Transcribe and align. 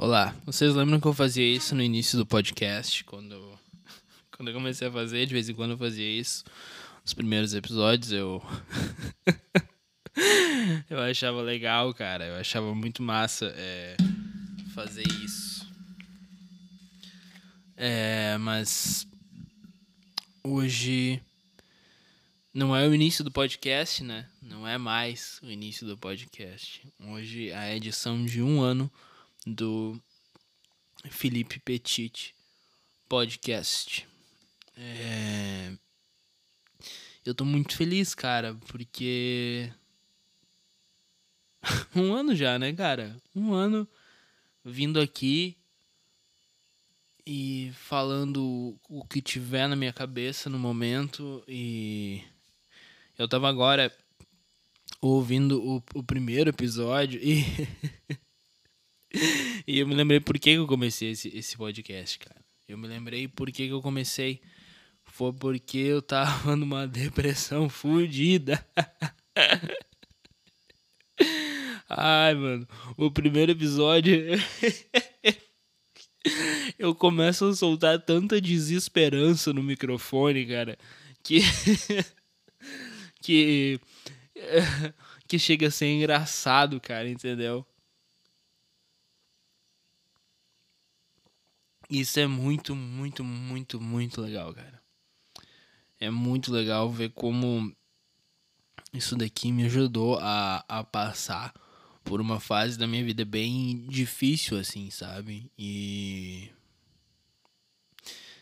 Olá, 0.00 0.32
vocês 0.46 0.76
lembram 0.76 1.00
que 1.00 1.08
eu 1.08 1.12
fazia 1.12 1.44
isso 1.44 1.74
no 1.74 1.82
início 1.82 2.16
do 2.16 2.24
podcast? 2.24 3.02
Quando, 3.02 3.58
quando 4.30 4.46
eu 4.46 4.54
comecei 4.54 4.86
a 4.86 4.92
fazer, 4.92 5.26
de 5.26 5.34
vez 5.34 5.48
em 5.48 5.54
quando 5.54 5.72
eu 5.72 5.76
fazia 5.76 6.08
isso. 6.08 6.44
Nos 7.02 7.12
primeiros 7.12 7.52
episódios 7.52 8.12
eu. 8.12 8.40
eu 10.88 11.00
achava 11.00 11.42
legal, 11.42 11.92
cara. 11.94 12.26
Eu 12.26 12.36
achava 12.36 12.72
muito 12.76 13.02
massa 13.02 13.52
é, 13.56 13.96
fazer 14.72 15.02
isso. 15.24 15.68
É, 17.76 18.38
mas. 18.38 19.04
Hoje. 20.44 21.20
Não 22.54 22.74
é 22.74 22.86
o 22.86 22.94
início 22.94 23.24
do 23.24 23.32
podcast, 23.32 24.04
né? 24.04 24.28
Não 24.40 24.66
é 24.66 24.78
mais 24.78 25.40
o 25.42 25.50
início 25.50 25.84
do 25.84 25.98
podcast. 25.98 26.86
Hoje 27.00 27.50
a 27.52 27.74
edição 27.74 28.24
de 28.24 28.40
um 28.40 28.60
ano 28.60 28.88
do 29.52 30.00
Felipe 31.10 31.58
Petit 31.60 32.34
Podcast. 33.08 34.06
É... 34.76 35.72
Eu 37.24 37.34
tô 37.34 37.44
muito 37.44 37.76
feliz, 37.76 38.14
cara, 38.14 38.54
porque. 38.68 39.70
um 41.94 42.14
ano 42.14 42.34
já, 42.34 42.58
né, 42.58 42.72
cara? 42.72 43.20
Um 43.34 43.52
ano 43.52 43.86
vindo 44.64 45.00
aqui 45.00 45.56
e 47.26 47.70
falando 47.74 48.78
o 48.88 49.04
que 49.04 49.20
tiver 49.20 49.68
na 49.68 49.76
minha 49.76 49.92
cabeça 49.92 50.48
no 50.48 50.58
momento. 50.58 51.44
E 51.46 52.22
eu 53.18 53.28
tava 53.28 53.48
agora 53.48 53.94
ouvindo 55.00 55.62
o, 55.62 55.82
o 55.94 56.02
primeiro 56.02 56.50
episódio 56.50 57.20
e. 57.22 57.44
e 59.66 59.78
eu 59.78 59.86
me 59.86 59.94
lembrei 59.94 60.20
por 60.20 60.38
que 60.38 60.50
eu 60.50 60.66
comecei 60.66 61.10
esse, 61.10 61.28
esse 61.36 61.56
podcast, 61.56 62.18
cara. 62.18 62.40
Eu 62.68 62.76
me 62.76 62.86
lembrei 62.86 63.26
por 63.26 63.50
que 63.50 63.66
eu 63.66 63.80
comecei. 63.80 64.40
Foi 65.04 65.32
porque 65.32 65.78
eu 65.78 66.02
tava 66.02 66.54
numa 66.56 66.86
depressão 66.86 67.68
fodida. 67.68 68.64
Ai, 71.88 72.34
mano. 72.34 72.68
O 72.96 73.10
primeiro 73.10 73.52
episódio. 73.52 74.14
eu 76.78 76.94
começo 76.94 77.46
a 77.46 77.54
soltar 77.54 77.98
tanta 78.00 78.38
desesperança 78.40 79.52
no 79.52 79.62
microfone, 79.62 80.46
cara. 80.46 80.78
Que. 81.22 81.40
que. 83.22 83.80
que 85.26 85.38
chega 85.38 85.68
a 85.68 85.70
ser 85.70 85.86
engraçado, 85.86 86.78
cara, 86.78 87.08
entendeu? 87.08 87.66
Isso 91.88 92.20
é 92.20 92.26
muito, 92.26 92.76
muito, 92.76 93.24
muito, 93.24 93.80
muito 93.80 94.20
legal, 94.20 94.52
cara. 94.52 94.82
É 95.98 96.10
muito 96.10 96.52
legal 96.52 96.90
ver 96.90 97.10
como 97.10 97.74
isso 98.92 99.16
daqui 99.16 99.50
me 99.50 99.64
ajudou 99.64 100.18
a, 100.18 100.64
a 100.68 100.84
passar 100.84 101.52
por 102.04 102.20
uma 102.20 102.40
fase 102.40 102.78
da 102.78 102.86
minha 102.86 103.04
vida 103.04 103.24
bem 103.24 103.86
difícil, 103.88 104.58
assim, 104.58 104.90
sabe? 104.90 105.50
E. 105.58 106.50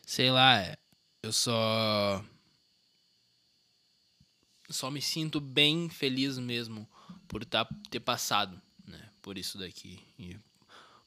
Sei 0.04 0.30
lá, 0.30 0.76
eu 1.22 1.32
só. 1.32 2.24
Só 4.68 4.90
me 4.90 5.00
sinto 5.00 5.40
bem 5.40 5.88
feliz 5.88 6.38
mesmo 6.38 6.88
por 7.28 7.44
tá, 7.44 7.64
ter 7.90 8.00
passado, 8.00 8.60
né? 8.84 9.10
Por 9.22 9.38
isso 9.38 9.56
daqui. 9.58 10.00
E 10.18 10.36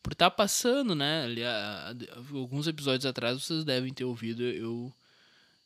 por 0.01 0.13
estar 0.13 0.29
tá 0.29 0.35
passando, 0.35 0.95
né? 0.95 1.23
Ali, 1.23 1.43
a, 1.43 1.91
a, 1.91 2.37
alguns 2.37 2.67
episódios 2.67 3.05
atrás 3.05 3.41
vocês 3.43 3.63
devem 3.63 3.93
ter 3.93 4.05
ouvido 4.05 4.43
eu 4.43 4.93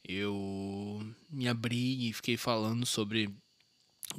eu 0.03 1.16
me 1.29 1.47
abri 1.47 2.09
e 2.09 2.13
fiquei 2.13 2.35
falando 2.35 2.85
sobre 2.85 3.33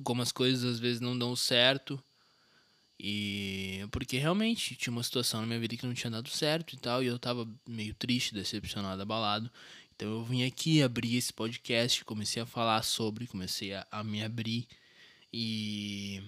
como 0.03 0.23
as 0.23 0.33
coisas 0.33 0.65
às 0.65 0.79
vezes 0.81 1.01
não 1.01 1.19
dão 1.19 1.37
certo 1.37 2.03
e 2.99 3.87
porque 3.91 4.17
realmente 4.17 4.77
tinha 4.77 4.93
uma 4.93 5.03
situação 5.03 5.41
na 5.41 5.47
minha 5.47 5.61
vida 5.61 5.77
que 5.77 5.87
não 5.87 5.95
tinha 5.95 6.11
dado 6.11 6.29
certo 6.31 6.75
e 6.75 6.79
tal 6.79 7.03
e 7.03 7.07
eu 7.07 7.19
tava 7.19 7.47
meio 7.69 7.95
triste, 7.95 8.35
decepcionado, 8.35 9.03
abalado. 9.03 9.51
Então 9.95 10.09
eu 10.09 10.25
vim 10.25 10.45
aqui 10.45 10.83
abrir 10.83 11.17
esse 11.17 11.33
podcast, 11.33 12.05
comecei 12.05 12.43
a 12.43 12.47
falar 12.47 12.83
sobre, 12.83 13.27
comecei 13.27 13.75
a, 13.75 13.87
a 13.91 14.03
me 14.03 14.25
abrir 14.25 14.67
e 15.33 16.23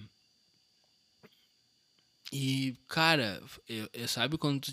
e, 2.31 2.75
cara, 2.87 3.41
eu, 3.67 3.89
eu 3.93 4.07
sabe 4.07 4.37
quando 4.37 4.59
tu 4.59 4.71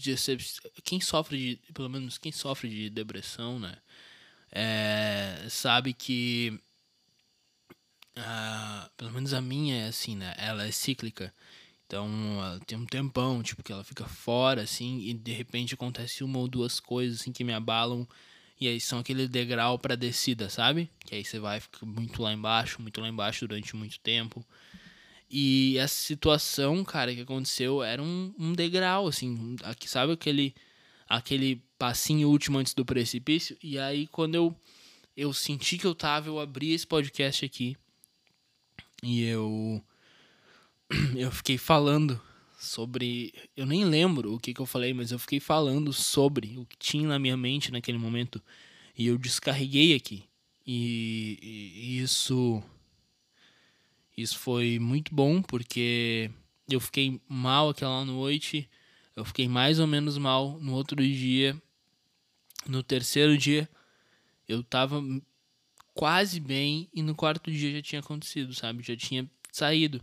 quem 0.82 1.00
sofre 1.00 1.38
de, 1.38 1.72
pelo 1.72 1.88
menos 1.88 2.18
quem 2.18 2.32
sofre 2.32 2.68
de 2.68 2.90
depressão, 2.90 3.58
né, 3.58 3.76
é, 4.50 5.46
sabe 5.48 5.92
que, 5.92 6.58
uh, 8.16 8.90
pelo 8.96 9.12
menos 9.12 9.32
a 9.32 9.40
minha 9.40 9.76
é 9.84 9.88
assim, 9.88 10.16
né, 10.16 10.34
ela 10.36 10.66
é 10.66 10.70
cíclica, 10.72 11.32
então 11.86 12.08
ela 12.42 12.60
tem 12.66 12.76
um 12.76 12.86
tempão, 12.86 13.42
tipo, 13.42 13.62
que 13.62 13.72
ela 13.72 13.84
fica 13.84 14.04
fora, 14.06 14.62
assim, 14.62 15.00
e 15.00 15.14
de 15.14 15.32
repente 15.32 15.74
acontece 15.74 16.24
uma 16.24 16.38
ou 16.38 16.48
duas 16.48 16.80
coisas, 16.80 17.20
assim, 17.20 17.32
que 17.32 17.44
me 17.44 17.52
abalam, 17.52 18.06
e 18.60 18.68
aí 18.68 18.80
são 18.80 18.98
aquele 18.98 19.28
degrau 19.28 19.78
para 19.78 19.96
descida, 19.96 20.48
sabe? 20.48 20.90
Que 21.04 21.16
aí 21.16 21.24
você 21.24 21.38
vai 21.38 21.60
ficar 21.60 21.84
muito 21.84 22.22
lá 22.22 22.32
embaixo, 22.32 22.80
muito 22.80 23.00
lá 23.00 23.08
embaixo 23.08 23.46
durante 23.46 23.76
muito 23.76 23.98
tempo. 24.00 24.44
E 25.30 25.76
essa 25.78 25.94
situação, 25.94 26.84
cara, 26.84 27.14
que 27.14 27.22
aconteceu 27.22 27.82
era 27.82 28.02
um, 28.02 28.32
um 28.38 28.52
degrau, 28.52 29.08
assim, 29.08 29.56
aqui, 29.64 29.88
sabe 29.88 30.12
aquele 30.12 30.54
aquele 31.08 31.62
passinho 31.78 32.28
último 32.28 32.58
antes 32.58 32.74
do 32.74 32.84
precipício? 32.84 33.56
E 33.62 33.78
aí, 33.78 34.06
quando 34.06 34.34
eu, 34.34 34.56
eu 35.16 35.32
senti 35.32 35.78
que 35.78 35.86
eu 35.86 35.94
tava, 35.94 36.28
eu 36.28 36.38
abri 36.40 36.72
esse 36.72 36.86
podcast 36.86 37.44
aqui 37.44 37.76
e 39.02 39.22
eu, 39.22 39.82
eu 41.16 41.30
fiquei 41.30 41.58
falando 41.58 42.20
sobre. 42.58 43.32
Eu 43.56 43.66
nem 43.66 43.84
lembro 43.84 44.34
o 44.34 44.40
que, 44.40 44.54
que 44.54 44.60
eu 44.60 44.66
falei, 44.66 44.94
mas 44.94 45.12
eu 45.12 45.18
fiquei 45.18 45.40
falando 45.40 45.92
sobre 45.92 46.58
o 46.58 46.64
que 46.66 46.76
tinha 46.78 47.08
na 47.08 47.18
minha 47.18 47.36
mente 47.36 47.70
naquele 47.70 47.98
momento 47.98 48.42
e 48.96 49.06
eu 49.06 49.18
descarreguei 49.18 49.94
aqui. 49.94 50.24
e, 50.66 51.38
e 51.42 51.98
isso 52.00 52.62
isso 54.16 54.38
foi 54.38 54.78
muito 54.78 55.14
bom 55.14 55.42
porque 55.42 56.30
eu 56.68 56.80
fiquei 56.80 57.20
mal 57.28 57.68
aquela 57.68 58.04
noite, 58.04 58.68
eu 59.16 59.24
fiquei 59.24 59.48
mais 59.48 59.78
ou 59.78 59.86
menos 59.86 60.16
mal 60.18 60.58
no 60.60 60.72
outro 60.72 60.96
dia. 60.96 61.60
No 62.66 62.82
terceiro 62.82 63.36
dia 63.36 63.68
eu 64.48 64.62
tava 64.62 65.02
quase 65.92 66.40
bem 66.40 66.88
e 66.92 67.02
no 67.02 67.14
quarto 67.14 67.50
dia 67.50 67.72
já 67.76 67.82
tinha 67.82 68.00
acontecido, 68.00 68.54
sabe? 68.54 68.82
Já 68.82 68.96
tinha 68.96 69.28
saído. 69.52 70.02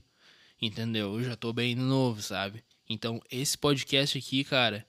Entendeu? 0.62 1.16
Eu 1.16 1.24
já 1.24 1.36
tô 1.36 1.52
bem 1.52 1.76
de 1.76 1.82
novo, 1.82 2.22
sabe? 2.22 2.64
Então, 2.88 3.22
esse 3.32 3.58
podcast 3.58 4.18
aqui, 4.18 4.44
cara, 4.44 4.86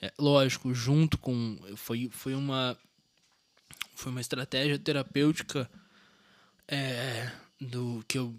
é 0.00 0.12
lógico, 0.18 0.72
junto 0.72 1.18
com 1.18 1.58
foi 1.76 2.08
foi 2.10 2.34
uma 2.34 2.76
foi 3.94 4.10
uma 4.10 4.20
estratégia 4.20 4.78
terapêutica 4.78 5.70
é, 6.66 7.30
do 7.60 8.02
que 8.08 8.16
eu 8.16 8.34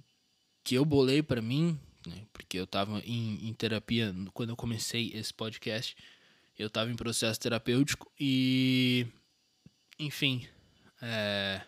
que 0.63 0.75
eu 0.75 0.85
bolei 0.85 1.21
para 1.23 1.41
mim, 1.41 1.79
né, 2.05 2.25
porque 2.31 2.57
eu 2.57 2.65
estava 2.65 2.99
em, 2.99 3.47
em, 3.47 3.53
terapia 3.53 4.13
quando 4.33 4.49
eu 4.49 4.55
comecei 4.55 5.11
esse 5.13 5.33
podcast, 5.33 5.95
eu 6.57 6.67
estava 6.67 6.91
em 6.91 6.95
processo 6.95 7.39
terapêutico 7.39 8.11
e, 8.19 9.07
enfim, 9.99 10.47
é... 11.01 11.61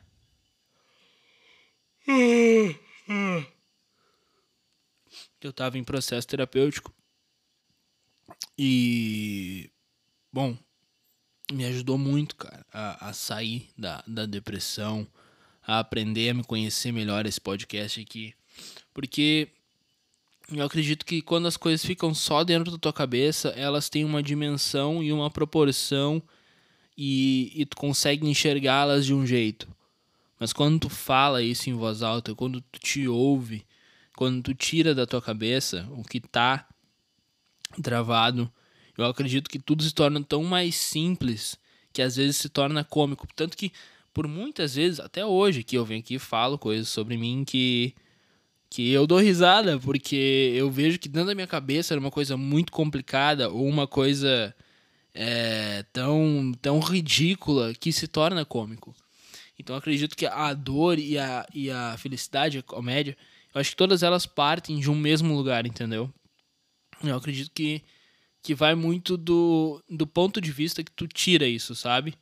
eu 5.42 5.50
estava 5.50 5.78
em 5.78 5.84
processo 5.84 6.28
terapêutico 6.28 6.94
e, 8.58 9.72
bom, 10.32 10.58
me 11.52 11.66
ajudou 11.66 11.98
muito, 11.98 12.36
cara, 12.36 12.66
a, 12.72 13.10
a 13.10 13.14
sair 13.14 13.70
da, 13.78 14.04
da 14.08 14.26
depressão, 14.26 15.08
a 15.66 15.80
aprender 15.80 16.30
a 16.30 16.34
me 16.34 16.44
conhecer 16.44 16.92
melhor. 16.92 17.26
Esse 17.26 17.42
podcast 17.42 18.00
aqui 18.00 18.34
porque 18.94 19.50
eu 20.52 20.64
acredito 20.66 21.06
que 21.06 21.22
quando 21.22 21.48
as 21.48 21.58
coisas 21.58 21.86
ficam 21.86 22.14
só 22.14 22.44
dentro 22.44 22.72
da 22.72 22.78
tua 22.78 22.94
cabeça, 22.94 23.50
elas 23.50 23.90
têm 23.90 24.06
uma 24.06 24.22
dimensão 24.22 25.02
e 25.02 25.12
uma 25.12 25.30
proporção 25.30 26.22
e, 26.98 27.52
e 27.56 27.66
tu 27.66 27.78
consegue 27.78 28.28
enxergá-las 28.28 29.06
de 29.06 29.14
um 29.14 29.26
jeito. 29.26 29.68
Mas 30.40 30.52
quando 30.52 30.82
tu 30.82 30.90
fala 30.90 31.42
isso 31.42 31.70
em 31.70 31.74
voz 31.74 32.04
alta, 32.04 32.36
quando 32.36 32.62
tu 32.62 32.80
te 32.80 33.08
ouve, 33.08 33.66
quando 34.16 34.44
tu 34.44 34.54
tira 34.54 34.94
da 34.94 35.06
tua 35.06 35.22
cabeça 35.22 35.88
o 35.92 36.04
que 36.04 36.20
tá 36.20 36.68
travado, 37.82 38.52
eu 38.98 39.06
acredito 39.06 39.50
que 39.50 39.58
tudo 39.58 39.82
se 39.84 39.94
torna 39.94 40.22
tão 40.24 40.44
mais 40.44 40.76
simples 40.76 41.58
que 41.92 42.02
às 42.02 42.16
vezes 42.16 42.38
se 42.38 42.50
torna 42.50 42.84
cômico. 42.84 43.28
Tanto 43.36 43.56
que, 43.56 43.72
por 44.14 44.28
muitas 44.28 44.76
vezes, 44.76 45.00
até 45.00 45.26
hoje, 45.26 45.64
que 45.64 45.78
eu 45.78 45.86
venho 45.86 46.02
aqui 46.02 46.16
e 46.16 46.20
falo 46.20 46.58
coisas 46.58 46.90
sobre 46.90 47.18
mim 47.18 47.44
que 47.46 47.96
que 48.74 48.92
eu 48.92 49.06
dou 49.06 49.20
risada, 49.20 49.80
porque 49.80 50.52
eu 50.56 50.72
vejo 50.72 50.98
que 50.98 51.08
dentro 51.08 51.28
da 51.28 51.36
minha 51.36 51.46
cabeça 51.46 51.94
era 51.94 52.00
uma 52.00 52.10
coisa 52.10 52.36
muito 52.36 52.72
complicada 52.72 53.48
ou 53.48 53.68
uma 53.68 53.86
coisa 53.86 54.52
é, 55.14 55.86
tão, 55.94 56.52
tão 56.60 56.80
ridícula 56.80 57.72
que 57.76 57.94
se 57.94 58.08
torna 58.08 58.44
cômico. 58.44 58.96
Então 59.60 59.76
acredito 59.76 60.18
que 60.18 60.26
a 60.26 60.52
dor 60.56 60.98
e 60.98 61.20
a, 61.20 61.46
e 61.54 61.70
a 61.70 61.96
felicidade, 62.00 62.58
a 62.58 62.64
comédia, 62.64 63.16
eu 63.54 63.62
acho 63.62 63.70
que 63.70 63.76
todas 63.76 64.02
elas 64.02 64.26
partem 64.26 64.80
de 64.80 64.90
um 64.90 64.96
mesmo 64.96 65.36
lugar, 65.36 65.68
entendeu? 65.68 66.12
Eu 67.04 67.16
acredito 67.16 67.52
que, 67.54 67.84
que 68.42 68.56
vai 68.56 68.74
muito 68.74 69.16
do, 69.18 69.84
do 69.88 70.08
ponto 70.08 70.42
de 70.42 70.52
vista 70.52 70.84
que 70.84 70.92
tu 70.92 71.08
tira 71.08 71.46
isso, 71.46 71.76
sabe? 71.76 72.16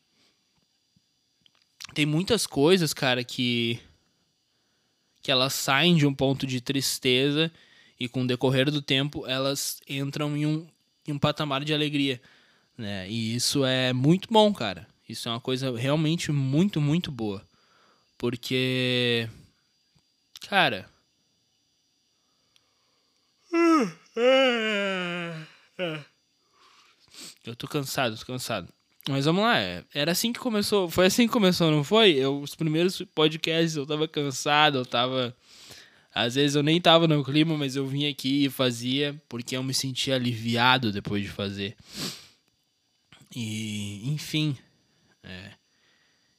Tem 1.94 2.06
muitas 2.06 2.45
coisas, 2.45 2.94
cara, 2.94 3.24
que 3.24 3.80
que 5.31 5.33
elas 5.33 5.54
saem 5.54 5.95
de 5.95 6.06
um 6.06 6.13
ponto 6.13 6.45
de 6.45 6.60
tristeza 6.60 7.50
e 7.98 8.10
com 8.10 8.24
o 8.24 8.28
decorrer 8.28 8.69
do 8.69 8.81
tempo 8.81 9.25
elas 9.25 9.80
entram 9.88 10.36
em 10.36 10.45
um, 10.45 10.68
em 11.07 11.13
um 11.13 11.18
patamar 11.18 11.63
de 11.63 11.74
alegria, 11.74 12.22
né? 12.78 13.10
E 13.10 13.33
isso 13.33 13.63
é 13.63 13.94
muito 13.94 14.28
bom, 14.30 14.54
cara. 14.54 14.86
Isso 15.07 15.30
é 15.30 15.31
uma 15.31 15.39
coisa 15.39 15.74
realmente 15.78 16.33
muito, 16.33 16.81
muito 16.81 17.13
boa. 17.13 17.42
Porque 18.18 19.30
cara, 20.50 20.89
eu 27.45 27.56
tô 27.56 27.69
cansado, 27.69 28.18
tô 28.18 28.25
cansado. 28.25 28.68
Mas 29.09 29.25
vamos 29.25 29.42
lá, 29.42 29.59
é, 29.59 29.83
era 29.94 30.12
assim 30.12 30.31
que 30.31 30.39
começou. 30.39 30.89
Foi 30.89 31.07
assim 31.07 31.25
que 31.25 31.33
começou, 31.33 31.71
não 31.71 31.83
foi? 31.83 32.12
Eu, 32.12 32.39
os 32.39 32.53
primeiros 32.53 33.01
podcasts 33.15 33.75
eu 33.75 33.86
tava 33.86 34.07
cansado, 34.07 34.80
eu 34.80 34.86
tava. 34.86 35.36
Às 36.13 36.36
vezes 36.36 36.56
eu 36.56 36.62
nem 36.62 36.80
tava 36.80 37.07
no 37.07 37.24
clima, 37.24 37.57
mas 37.57 37.75
eu 37.75 37.88
vinha 37.88 38.09
aqui 38.09 38.45
e 38.45 38.50
fazia, 38.50 39.19
porque 39.30 39.56
eu 39.56 39.63
me 39.63 39.74
sentia 39.74 40.15
aliviado 40.15 40.92
depois 40.92 41.24
de 41.24 41.30
fazer. 41.30 41.75
E, 43.36 44.07
enfim. 44.09 44.56
É. 45.24 45.51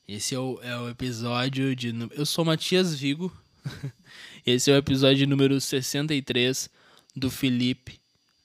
Esse 0.07 0.35
é 0.35 0.39
o, 0.39 0.61
é 0.63 0.79
o 0.79 0.89
episódio 0.89 1.75
de. 1.75 1.93
Eu 2.13 2.27
sou 2.27 2.45
Matias 2.45 2.95
Vigo. 2.95 3.33
Esse 4.47 4.71
é 4.71 4.75
o 4.75 4.79
episódio 4.79 5.27
número 5.27 5.61
63 5.61 6.69
do 7.15 7.31
Felipe 7.31 7.99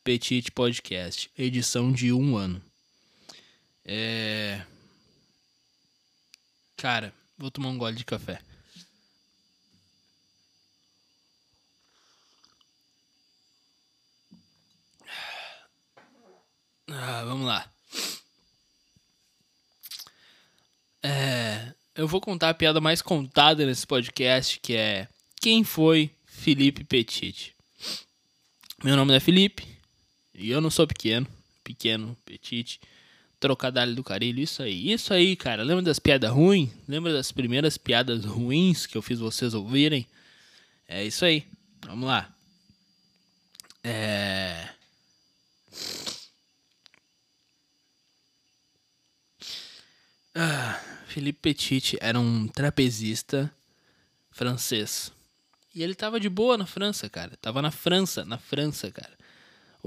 Petit 0.04 0.52
Podcast, 0.52 1.30
edição 1.38 1.92
de 1.92 2.13
um 2.13 2.38
ano. 2.38 2.62
É. 3.89 4.62
Cara, 6.75 7.13
vou 7.38 7.50
tomar 7.50 7.69
um 7.69 7.78
gole 7.78 7.95
de 7.95 8.04
café. 8.04 8.42
Ah, 16.89 17.24
vamos 17.24 17.48
lá. 17.48 17.72
É, 21.01 21.74
eu 21.95 22.07
vou 22.07 22.19
contar 22.19 22.50
a 22.50 22.54
piada 22.54 22.81
mais 22.81 23.01
contada 23.01 23.66
nesse 23.66 23.88
podcast, 23.88 24.60
que 24.60 24.75
é 24.75 25.07
quem 25.39 25.63
foi 25.63 26.12
Felipe 26.25 26.84
Petit. 26.84 27.56
Meu 28.84 28.98
nome 28.98 29.16
é 29.16 29.19
Felipe 29.22 29.66
e 30.34 30.50
eu 30.51 30.60
não 30.60 30.69
sou 30.69 30.86
pequeno, 30.86 31.28
pequeno, 31.63 32.18
petit 32.25 32.80
trocadilho 33.39 33.95
do 33.95 34.04
carilho, 34.04 34.42
isso 34.42 34.63
aí. 34.63 34.92
Isso 34.92 35.13
aí, 35.13 35.36
cara. 35.36 35.63
Lembra 35.63 35.84
das 35.84 36.00
piadas 36.00 36.31
ruins? 36.31 36.69
Lembra 36.88 37.13
das 37.13 37.31
primeiras 37.31 37.78
piadas 37.78 38.25
ruins 38.25 38.86
que 38.86 38.98
eu 38.98 39.01
fiz 39.01 39.19
vocês 39.19 39.54
ouvirem? 39.54 40.07
É 40.88 41.04
isso 41.04 41.25
aí. 41.25 41.45
Vamos 41.86 42.07
lá. 42.07 42.34
É. 43.84 44.69
Ah, 50.36 50.80
Philippe 51.07 51.39
Petit 51.42 51.98
era 52.00 52.19
um 52.19 52.48
trapezista 52.48 53.51
francês. 54.31 55.12
E 55.74 55.84
ele 55.84 55.95
tava 55.95 56.19
de 56.19 56.30
boa 56.30 56.57
na 56.57 56.66
França, 56.66 57.10
cara. 57.10 57.38
Tava 57.38 57.62
na 57.62 57.72
França, 57.72 58.25
na 58.25 58.38
França, 58.38 58.92
cara 58.92 59.18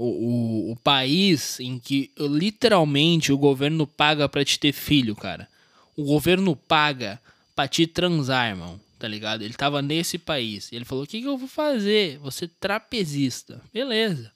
o, 0.01 0.69
o, 0.69 0.71
o 0.71 0.75
país 0.77 1.59
em 1.59 1.77
que 1.77 2.11
literalmente 2.17 3.31
o 3.31 3.37
governo 3.37 3.85
paga 3.85 4.27
pra 4.27 4.43
te 4.43 4.59
ter 4.59 4.73
filho, 4.73 5.15
cara. 5.15 5.47
O 5.95 6.03
governo 6.03 6.55
paga 6.55 7.21
pra 7.55 7.67
te 7.67 7.85
transar, 7.85 8.49
irmão. 8.49 8.79
Tá 8.97 9.07
ligado? 9.07 9.43
Ele 9.43 9.53
tava 9.53 9.81
nesse 9.81 10.17
país. 10.17 10.71
Ele 10.71 10.85
falou: 10.85 11.03
O 11.03 11.07
que, 11.07 11.21
que 11.21 11.27
eu 11.27 11.37
vou 11.37 11.47
fazer? 11.47 12.17
Você 12.19 12.47
trapezista. 12.47 13.61
Beleza. 13.73 14.31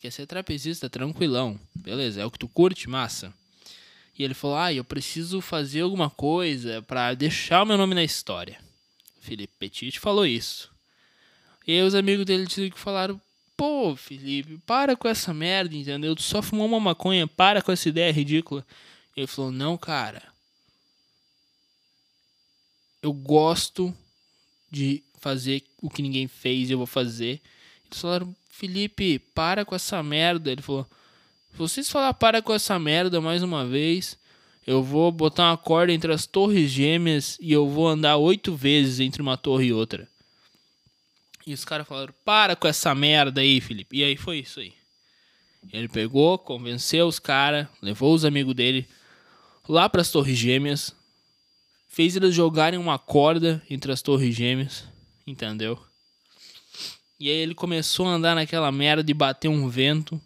Quer 0.00 0.10
ser 0.10 0.26
trapezista? 0.26 0.90
Tranquilão. 0.90 1.58
Beleza. 1.74 2.20
É 2.20 2.24
o 2.24 2.30
que 2.30 2.38
tu 2.38 2.48
curte? 2.48 2.88
Massa. 2.88 3.32
E 4.18 4.24
ele 4.24 4.34
falou: 4.34 4.56
Ah, 4.56 4.72
eu 4.72 4.84
preciso 4.84 5.40
fazer 5.40 5.82
alguma 5.82 6.10
coisa 6.10 6.82
para 6.82 7.14
deixar 7.14 7.62
o 7.62 7.66
meu 7.66 7.76
nome 7.76 7.94
na 7.94 8.04
história. 8.04 8.58
Felipe 9.20 9.52
Petit 9.58 9.98
falou 9.98 10.26
isso. 10.26 10.70
E 11.66 11.72
aí 11.72 11.82
os 11.82 11.94
amigos 11.94 12.24
dele 12.24 12.46
falaram: 12.76 13.20
Pô, 13.56 13.96
Felipe, 13.96 14.58
para 14.66 14.94
com 14.94 15.08
essa 15.08 15.32
merda, 15.32 15.74
entendeu? 15.74 16.14
Tu 16.14 16.22
só 16.22 16.42
fumou 16.42 16.66
uma 16.66 16.78
maconha, 16.78 17.26
para 17.26 17.62
com 17.62 17.72
essa 17.72 17.88
ideia 17.88 18.12
ridícula. 18.12 18.66
Ele 19.16 19.26
falou: 19.26 19.50
Não, 19.50 19.78
cara. 19.78 20.22
Eu 23.02 23.12
gosto 23.12 23.94
de 24.70 25.02
fazer 25.18 25.62
o 25.80 25.88
que 25.88 26.02
ninguém 26.02 26.28
fez 26.28 26.70
eu 26.70 26.78
vou 26.78 26.86
fazer. 26.86 27.40
Eles 27.86 28.00
falaram: 28.00 28.36
Felipe, 28.50 29.18
para 29.18 29.64
com 29.64 29.74
essa 29.74 30.02
merda. 30.02 30.52
Ele 30.52 30.60
falou: 30.60 30.86
Se 31.52 31.58
vocês 31.58 31.90
falar 31.90 32.12
para 32.12 32.42
com 32.42 32.52
essa 32.52 32.78
merda 32.78 33.20
mais 33.22 33.42
uma 33.42 33.64
vez, 33.64 34.18
eu 34.66 34.82
vou 34.82 35.10
botar 35.10 35.50
uma 35.50 35.56
corda 35.56 35.92
entre 35.92 36.12
as 36.12 36.26
torres 36.26 36.70
gêmeas 36.70 37.38
e 37.40 37.52
eu 37.52 37.68
vou 37.68 37.88
andar 37.88 38.18
oito 38.18 38.54
vezes 38.54 39.00
entre 39.00 39.22
uma 39.22 39.36
torre 39.38 39.66
e 39.66 39.72
outra. 39.72 40.06
E 41.46 41.54
os 41.54 41.64
caras 41.64 41.86
falaram: 41.86 42.12
para 42.24 42.56
com 42.56 42.66
essa 42.66 42.94
merda 42.94 43.40
aí, 43.40 43.60
Felipe. 43.60 43.96
E 43.96 44.04
aí 44.04 44.16
foi 44.16 44.40
isso 44.40 44.58
aí. 44.58 44.74
Ele 45.72 45.88
pegou, 45.88 46.38
convenceu 46.38 47.06
os 47.06 47.18
caras, 47.18 47.66
levou 47.80 48.14
os 48.14 48.24
amigos 48.24 48.54
dele 48.54 48.86
lá 49.68 49.88
para 49.88 50.00
as 50.00 50.10
Torres 50.10 50.38
Gêmeas, 50.38 50.94
fez 51.88 52.14
eles 52.14 52.34
jogarem 52.34 52.78
uma 52.78 52.98
corda 52.98 53.62
entre 53.68 53.90
as 53.90 54.02
Torres 54.02 54.34
Gêmeas, 54.34 54.84
entendeu? 55.26 55.82
E 57.18 57.28
aí 57.28 57.36
ele 57.36 57.54
começou 57.54 58.06
a 58.06 58.10
andar 58.10 58.34
naquela 58.34 58.70
merda 58.70 59.10
e 59.10 59.14
bater 59.14 59.48
um 59.48 59.68
vento. 59.68 60.20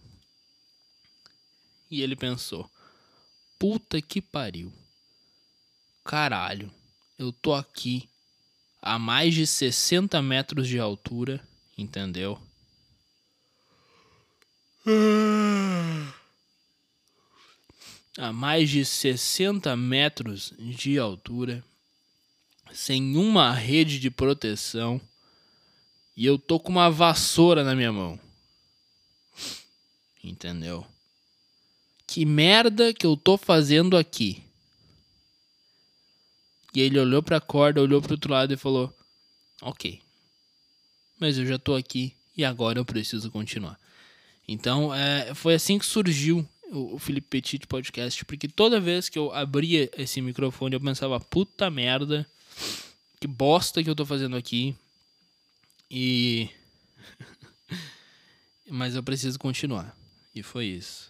E 1.91 2.03
ele 2.03 2.17
pensou: 2.17 2.71
puta 3.59 4.01
que 4.03 4.21
pariu. 4.21 4.73
Caralho, 6.05 6.71
eu 7.19 7.33
tô 7.33 7.55
aqui 7.55 8.10
a 8.83 8.99
mais 8.99 9.35
de 9.35 9.47
60 9.47 10.21
metros 10.23 10.67
de 10.67 10.79
altura, 10.79 11.41
entendeu? 11.77 12.41
A 18.17 18.33
mais 18.33 18.71
de 18.71 18.85
60 18.85 19.77
metros 19.77 20.53
de 20.59 20.99
altura, 20.99 21.63
sem 22.73 23.17
uma 23.17 23.53
rede 23.53 23.99
de 23.99 24.11
proteção, 24.11 25.01
e 26.17 26.25
eu 26.27 26.39
tô 26.39 26.59
com 26.59 26.71
uma 26.71 26.91
vassoura 26.91 27.63
na 27.63 27.75
minha 27.75 27.93
mão. 27.93 28.19
Entendeu? 30.23 30.87
Que 32.07 32.25
merda 32.25 32.93
que 32.93 33.07
eu 33.07 33.17
tô 33.17 33.37
fazendo 33.39 33.97
aqui? 33.97 34.43
E 36.75 36.81
ele 36.81 36.99
olhou 36.99 37.23
para 37.23 37.39
a 37.39 37.41
corda, 37.41 37.83
olhou 37.83 38.01
para 38.01 38.13
outro 38.13 38.33
lado 38.33 38.53
e 38.53 38.57
falou: 38.57 38.95
Ok, 39.63 40.01
mas 41.19 41.37
eu 41.37 41.47
já 41.47 41.59
tô 41.59 41.75
aqui 41.75 42.15
e 42.37 42.45
agora 42.45 42.79
eu 42.79 42.85
preciso 42.85 43.31
continuar. 43.31 43.79
Então 44.47 44.95
é, 44.95 45.35
foi 45.35 45.55
assim 45.55 45.79
que 45.79 45.87
surgiu 45.87 46.49
o, 46.73 46.99
Felipe 46.99 47.29
Petit 47.29 47.67
Podcast, 47.67 48.25
porque 48.25 48.49
toda 48.49 48.81
vez 48.81 49.09
que 49.09 49.19
eu 49.19 49.33
abria 49.33 49.91
esse 49.97 50.21
microfone 50.21 50.75
eu 50.75 50.81
pensava: 50.81 51.21
puta 51.21 51.71
merda, 51.71 52.27
que 53.21 53.27
bosta 53.27 53.83
que 53.83 53.91
eu 53.91 53.95
tô 53.95 54.07
fazendo 54.07 54.37
aqui. 54.37 54.75
E. 55.91 56.49
mas 58.71 58.95
eu 58.95 59.03
preciso 59.03 59.39
continuar. 59.39 59.97
E 60.35 60.43
foi 60.43 60.67
isso. 60.67 61.10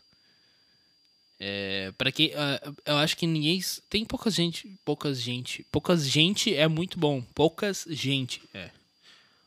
É, 1.42 1.90
para 1.96 2.12
quem 2.12 2.28
uh, 2.28 2.76
eu 2.84 2.96
acho 2.98 3.16
que 3.16 3.26
ninguém 3.26 3.58
tem 3.88 4.04
pouca 4.04 4.30
gente, 4.30 4.78
poucas 4.84 5.18
gente, 5.20 5.66
poucas 5.72 6.06
gente 6.06 6.54
é 6.54 6.68
muito 6.68 6.98
bom, 6.98 7.22
poucas 7.34 7.86
gente 7.88 8.42
é 8.52 8.70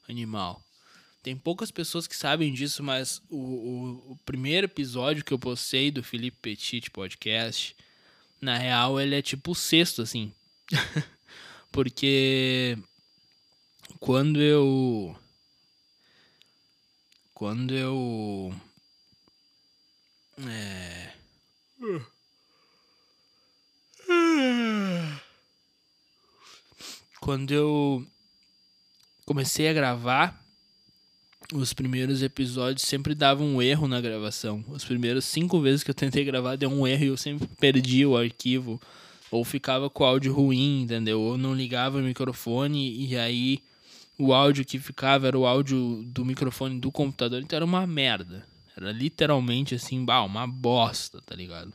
animal. 0.09 0.59
Tem 1.21 1.37
poucas 1.37 1.69
pessoas 1.69 2.07
que 2.07 2.15
sabem 2.15 2.51
disso, 2.51 2.81
mas 2.83 3.21
o, 3.29 3.37
o, 3.37 4.11
o 4.13 4.19
primeiro 4.25 4.65
episódio 4.65 5.23
que 5.23 5.31
eu 5.31 5.39
postei 5.39 5.91
do 5.91 6.03
Felipe 6.03 6.37
Petit 6.41 6.89
podcast, 6.89 7.75
na 8.41 8.57
real 8.57 8.99
ele 8.99 9.15
é 9.15 9.21
tipo 9.21 9.51
o 9.51 9.55
sexto 9.55 10.01
assim, 10.01 10.33
porque 11.71 12.75
quando 13.99 14.41
eu 14.41 15.15
quando 17.43 17.73
eu. 17.73 18.55
É. 20.47 21.22
Quando 27.19 27.51
eu 27.51 28.05
comecei 29.25 29.67
a 29.69 29.73
gravar, 29.73 30.43
os 31.53 31.73
primeiros 31.73 32.21
episódios 32.21 32.85
sempre 32.85 33.15
davam 33.15 33.45
um 33.45 33.61
erro 33.61 33.87
na 33.87 34.01
gravação. 34.01 34.63
As 34.73 34.83
primeiras 34.83 35.25
cinco 35.25 35.59
vezes 35.61 35.83
que 35.83 35.91
eu 35.91 35.95
tentei 35.95 36.23
gravar 36.23 36.55
deu 36.55 36.69
um 36.69 36.85
erro 36.87 37.03
e 37.03 37.07
eu 37.07 37.17
sempre 37.17 37.47
perdi 37.59 38.05
o 38.05 38.17
arquivo. 38.17 38.81
Ou 39.31 39.43
ficava 39.43 39.89
com 39.89 40.03
o 40.03 40.07
áudio 40.07 40.33
ruim, 40.33 40.81
entendeu? 40.83 41.19
Ou 41.19 41.37
não 41.37 41.55
ligava 41.55 41.97
o 41.97 42.01
microfone 42.01 43.07
e 43.07 43.17
aí 43.17 43.61
o 44.17 44.33
áudio 44.33 44.63
que 44.63 44.79
ficava 44.79 45.27
era 45.27 45.37
o 45.37 45.45
áudio 45.45 46.03
do 46.05 46.23
microfone 46.23 46.79
do 46.79 46.91
computador, 46.91 47.41
então 47.41 47.57
era 47.57 47.65
uma 47.65 47.87
merda. 47.87 48.45
Era 48.75 48.91
literalmente 48.91 49.75
assim, 49.75 50.03
bah, 50.03 50.23
uma 50.23 50.47
bosta, 50.47 51.21
tá 51.21 51.35
ligado? 51.35 51.73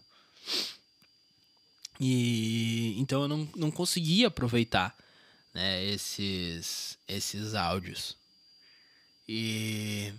E 2.01 2.95
então 2.99 3.23
eu 3.23 3.29
não, 3.29 3.49
não 3.57 3.71
conseguia 3.71 4.29
aproveitar 4.29 4.97
né, 5.53 5.85
esses, 5.85 6.99
esses 7.09 7.55
áudios. 7.55 8.17
E 9.29 10.13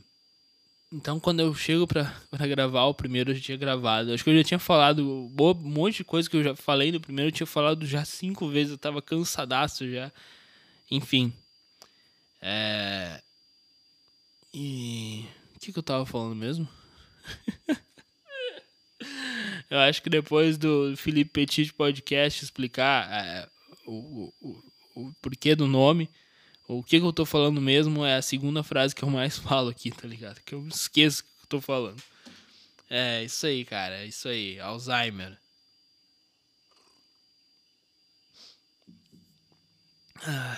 então 0.92 1.20
quando 1.20 1.40
eu 1.40 1.54
chego 1.54 1.88
pra, 1.88 2.06
pra 2.30 2.48
gravar 2.48 2.86
o 2.86 2.94
primeiro 2.94 3.32
eu 3.32 3.36
já 3.36 3.42
tinha 3.42 3.58
gravado. 3.58 4.14
Acho 4.14 4.24
que 4.24 4.30
eu 4.30 4.38
já 4.38 4.44
tinha 4.44 4.60
falado 4.60 5.04
um 5.04 5.54
monte 5.54 5.98
de 5.98 6.04
coisa 6.04 6.30
que 6.30 6.38
eu 6.38 6.44
já 6.44 6.56
falei 6.56 6.92
no 6.92 7.00
primeiro, 7.00 7.30
eu 7.30 7.36
tinha 7.36 7.48
falado 7.48 7.86
já 7.86 8.04
cinco 8.06 8.48
vezes, 8.50 8.72
eu 8.72 8.78
tava 8.78 9.02
cansadaço 9.02 9.90
já. 9.90 10.12
Enfim. 10.92 11.34
É... 12.42 13.22
E. 14.54 15.26
O 15.60 15.62
que, 15.62 15.74
que 15.74 15.80
eu 15.80 15.84
tava 15.84 16.06
falando 16.06 16.38
mesmo? 16.38 16.66
eu 19.70 19.78
acho 19.80 20.02
que 20.02 20.10
depois 20.10 20.58
do 20.58 20.96
Felipe 20.96 21.32
Petit 21.32 21.74
Podcast 21.74 22.46
explicar 22.46 23.12
é, 23.12 23.46
o, 23.86 24.34
o, 24.40 24.64
o 24.96 25.14
porquê 25.22 25.58
do 25.58 25.68
nome, 25.68 26.10
o 26.66 26.82
que, 26.82 26.98
que 26.98 27.06
eu 27.06 27.12
tô 27.12 27.26
falando 27.26 27.60
mesmo 27.60 28.06
é 28.06 28.16
a 28.16 28.22
segunda 28.22 28.64
frase 28.64 28.96
que 28.96 29.04
eu 29.04 29.10
mais 29.10 29.36
falo 29.38 29.68
aqui, 29.68 29.92
tá 29.92 30.08
ligado? 30.08 30.40
Que 30.46 30.56
eu 30.56 30.66
esqueço 30.66 31.24
o 31.24 31.26
que 31.26 31.44
eu 31.44 31.48
tô 31.50 31.60
falando. 31.60 32.02
É, 32.90 33.26
isso 33.26 33.46
aí, 33.46 33.66
cara. 33.66 33.98
É 33.98 34.06
isso 34.06 34.30
aí. 34.30 34.62
Alzheimer. 34.62 35.38
Ah. 40.24 40.58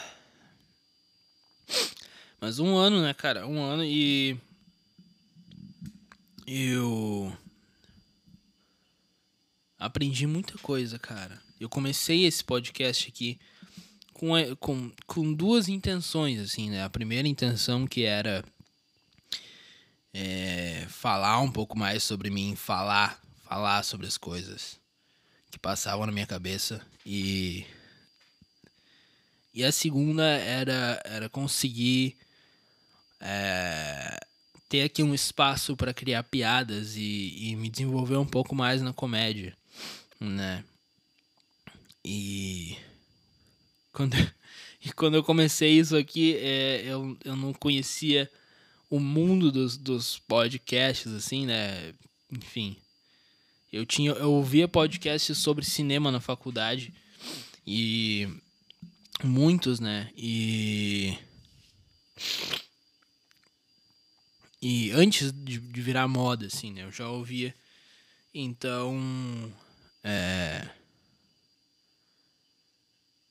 Mas 2.39 2.59
um 2.59 2.77
ano, 2.77 3.01
né, 3.01 3.15
cara? 3.15 3.47
Um 3.47 3.63
ano 3.63 3.83
e. 3.83 4.37
Eu. 6.45 7.35
Aprendi 9.77 10.27
muita 10.27 10.57
coisa, 10.59 10.99
cara. 10.99 11.41
Eu 11.59 11.69
comecei 11.69 12.25
esse 12.25 12.43
podcast 12.43 13.07
aqui 13.07 13.39
com, 14.13 14.33
com, 14.59 14.91
com 15.07 15.33
duas 15.33 15.67
intenções, 15.67 16.39
assim, 16.39 16.69
né? 16.69 16.83
A 16.83 16.89
primeira 16.89 17.27
intenção 17.27 17.87
que 17.87 18.03
era. 18.03 18.43
É, 20.13 20.85
falar 20.89 21.39
um 21.39 21.49
pouco 21.49 21.77
mais 21.77 22.03
sobre 22.03 22.29
mim, 22.29 22.53
falar, 22.53 23.21
falar 23.45 23.81
sobre 23.83 24.07
as 24.07 24.17
coisas 24.17 24.77
que 25.49 25.57
passavam 25.57 26.05
na 26.05 26.11
minha 26.11 26.27
cabeça 26.27 26.85
e 27.05 27.65
e 29.53 29.63
a 29.63 29.71
segunda 29.71 30.23
era 30.23 31.01
era 31.05 31.29
conseguir 31.29 32.17
é, 33.19 34.19
ter 34.71 34.83
aqui 34.83 35.03
um 35.03 35.13
espaço 35.13 35.75
para 35.75 35.93
criar 35.93 36.23
piadas 36.23 36.95
e, 36.95 37.49
e 37.49 37.55
me 37.57 37.69
desenvolver 37.69 38.15
um 38.15 38.25
pouco 38.25 38.55
mais 38.55 38.81
na 38.81 38.93
comédia, 38.93 39.53
né? 40.17 40.63
E 42.05 42.77
quando, 43.91 44.15
e 44.81 44.93
quando 44.93 45.15
eu 45.15 45.23
comecei 45.25 45.71
isso 45.71 45.97
aqui, 45.97 46.37
é, 46.37 46.83
eu, 46.85 47.17
eu 47.25 47.35
não 47.35 47.53
conhecia 47.53 48.31
o 48.89 48.97
mundo 48.97 49.51
dos, 49.51 49.75
dos 49.75 50.19
podcasts, 50.19 51.11
assim, 51.11 51.45
né? 51.45 51.93
Enfim, 52.31 52.77
eu 53.73 53.85
tinha 53.85 54.11
eu 54.11 54.31
ouvia 54.31 54.69
podcasts 54.69 55.37
sobre 55.37 55.65
cinema 55.65 56.13
na 56.13 56.21
faculdade 56.21 56.93
e 57.67 58.25
muitos, 59.21 59.81
né? 59.81 60.09
E 60.15 61.17
e 64.61 64.91
antes 64.91 65.31
de, 65.31 65.57
de 65.59 65.81
virar 65.81 66.07
moda, 66.07 66.45
assim, 66.45 66.71
né? 66.71 66.83
Eu 66.83 66.91
já 66.91 67.09
ouvia. 67.09 67.53
Então. 68.33 69.51
É. 70.03 70.67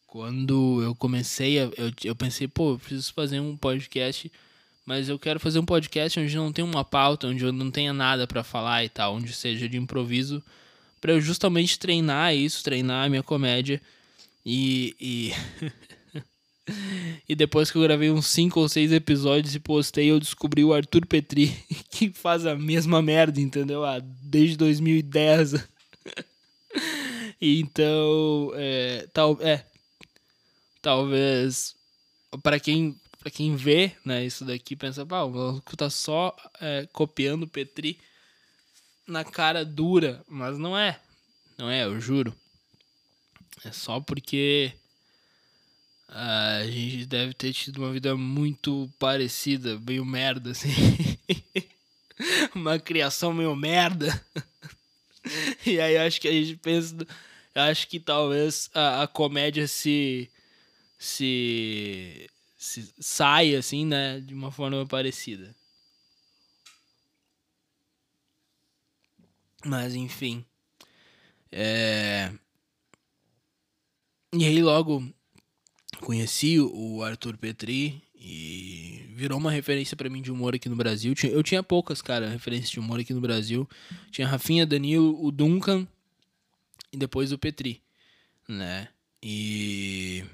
Quando 0.06 0.82
eu 0.82 0.92
comecei, 0.94 1.60
a, 1.60 1.70
eu, 1.76 1.92
eu 2.02 2.16
pensei, 2.16 2.48
pô, 2.48 2.72
eu 2.72 2.78
preciso 2.80 3.12
fazer 3.14 3.38
um 3.38 3.56
podcast, 3.56 4.30
mas 4.84 5.08
eu 5.08 5.16
quero 5.18 5.38
fazer 5.38 5.60
um 5.60 5.64
podcast 5.64 6.18
onde 6.18 6.34
não 6.36 6.52
tem 6.52 6.64
uma 6.64 6.84
pauta, 6.84 7.28
onde 7.28 7.44
eu 7.44 7.52
não 7.52 7.70
tenha 7.70 7.92
nada 7.92 8.26
para 8.26 8.42
falar 8.42 8.84
e 8.84 8.88
tal, 8.88 9.14
onde 9.14 9.32
seja 9.32 9.68
de 9.68 9.76
improviso, 9.76 10.42
para 11.00 11.12
eu 11.12 11.20
justamente 11.20 11.78
treinar 11.78 12.34
isso, 12.34 12.64
treinar 12.64 13.06
a 13.06 13.08
minha 13.08 13.22
comédia 13.22 13.80
e. 14.44 14.96
e 15.00 15.32
E 17.28 17.34
depois 17.34 17.70
que 17.70 17.78
eu 17.78 17.82
gravei 17.82 18.10
uns 18.10 18.26
5 18.26 18.58
ou 18.58 18.68
6 18.68 18.92
episódios 18.92 19.54
e 19.54 19.60
postei, 19.60 20.10
eu 20.10 20.18
descobri 20.18 20.64
o 20.64 20.74
Arthur 20.74 21.06
Petri, 21.06 21.56
que 21.90 22.10
faz 22.10 22.46
a 22.46 22.54
mesma 22.56 23.00
merda, 23.00 23.40
entendeu? 23.40 23.84
Ah, 23.84 24.00
desde 24.00 24.56
2010. 24.56 25.54
então, 27.40 28.52
é, 28.54 29.08
tal, 29.12 29.38
é, 29.40 29.64
talvez 30.82 31.74
para 32.42 32.58
quem 32.58 32.98
para 33.20 33.30
quem 33.30 33.54
vê, 33.54 33.92
né, 34.02 34.24
isso 34.24 34.46
daqui 34.46 34.74
pensa, 34.74 35.04
pá, 35.04 35.24
o 35.24 35.30
maluco 35.30 35.76
tá 35.76 35.90
só 35.90 36.34
é, 36.58 36.88
copiando 36.90 37.42
o 37.42 37.48
Petri 37.48 37.98
na 39.06 39.22
cara 39.22 39.62
dura, 39.62 40.24
mas 40.26 40.56
não 40.56 40.76
é. 40.76 40.98
Não 41.58 41.68
é, 41.68 41.84
eu 41.84 42.00
juro. 42.00 42.34
É 43.62 43.70
só 43.72 44.00
porque 44.00 44.72
a 46.12 46.66
gente 46.66 47.06
deve 47.06 47.32
ter 47.32 47.52
tido 47.52 47.78
uma 47.78 47.92
vida 47.92 48.16
muito 48.16 48.90
parecida, 48.98 49.78
meio 49.78 50.04
merda, 50.04 50.50
assim. 50.50 50.68
uma 52.52 52.80
criação 52.80 53.32
meio 53.32 53.54
merda. 53.54 54.08
e 55.64 55.78
aí 55.80 55.96
acho 55.96 56.20
que 56.20 56.26
a 56.26 56.32
gente 56.32 56.56
pensa. 56.56 56.96
Acho 57.54 57.86
que 57.86 58.00
talvez 58.00 58.68
a, 58.74 59.04
a 59.04 59.06
comédia 59.06 59.68
se, 59.68 60.28
se. 60.98 62.28
se 62.58 62.92
saia, 62.98 63.60
assim, 63.60 63.86
né? 63.86 64.20
De 64.20 64.34
uma 64.34 64.50
forma 64.50 64.84
parecida. 64.86 65.54
Mas 69.64 69.94
enfim. 69.94 70.44
É... 71.52 72.32
E 74.32 74.44
aí 74.44 74.62
logo 74.62 75.12
conheci 76.00 76.58
o 76.58 77.02
Arthur 77.02 77.36
Petri 77.36 78.02
e 78.14 79.06
virou 79.14 79.38
uma 79.38 79.50
referência 79.50 79.96
para 79.96 80.10
mim 80.10 80.22
de 80.22 80.30
humor 80.30 80.54
aqui 80.54 80.68
no 80.68 80.76
Brasil. 80.76 81.14
Eu 81.24 81.42
tinha 81.42 81.62
poucas, 81.62 82.02
cara, 82.02 82.28
referências 82.28 82.70
de 82.70 82.80
humor 82.80 83.00
aqui 83.00 83.14
no 83.14 83.20
Brasil. 83.20 83.68
Tinha 84.10 84.26
Rafinha, 84.26 84.66
Danilo, 84.66 85.22
o 85.24 85.30
Duncan 85.30 85.86
e 86.92 86.96
depois 86.96 87.32
o 87.32 87.38
Petri, 87.38 87.82
né? 88.48 88.88
E 89.22 90.24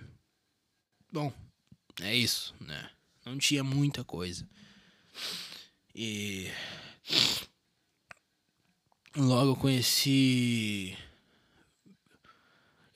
bom, 1.12 1.32
é 2.00 2.14
isso, 2.14 2.54
né? 2.60 2.90
Não 3.24 3.36
tinha 3.38 3.64
muita 3.64 4.04
coisa. 4.04 4.48
E 5.94 6.48
logo 9.16 9.52
eu 9.52 9.56
conheci 9.56 10.96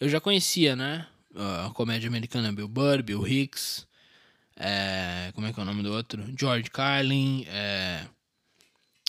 eu 0.01 0.09
já 0.09 0.21
conhecia, 0.21 0.75
né? 0.75 1.07
A 1.35 1.71
comédia 1.75 2.09
americana 2.09 2.53
Bill 2.53 2.69
Burr, 2.69 3.03
Bill 3.03 3.27
Hicks, 3.27 3.87
é, 4.57 5.31
como 5.35 5.47
é 5.47 5.53
que 5.53 5.61
é 5.61 5.63
o 5.63 5.67
nome 5.67 5.83
do 5.83 5.93
outro? 5.93 6.23
George 6.39 6.71
Carlin, 6.71 7.45
é, 7.49 8.07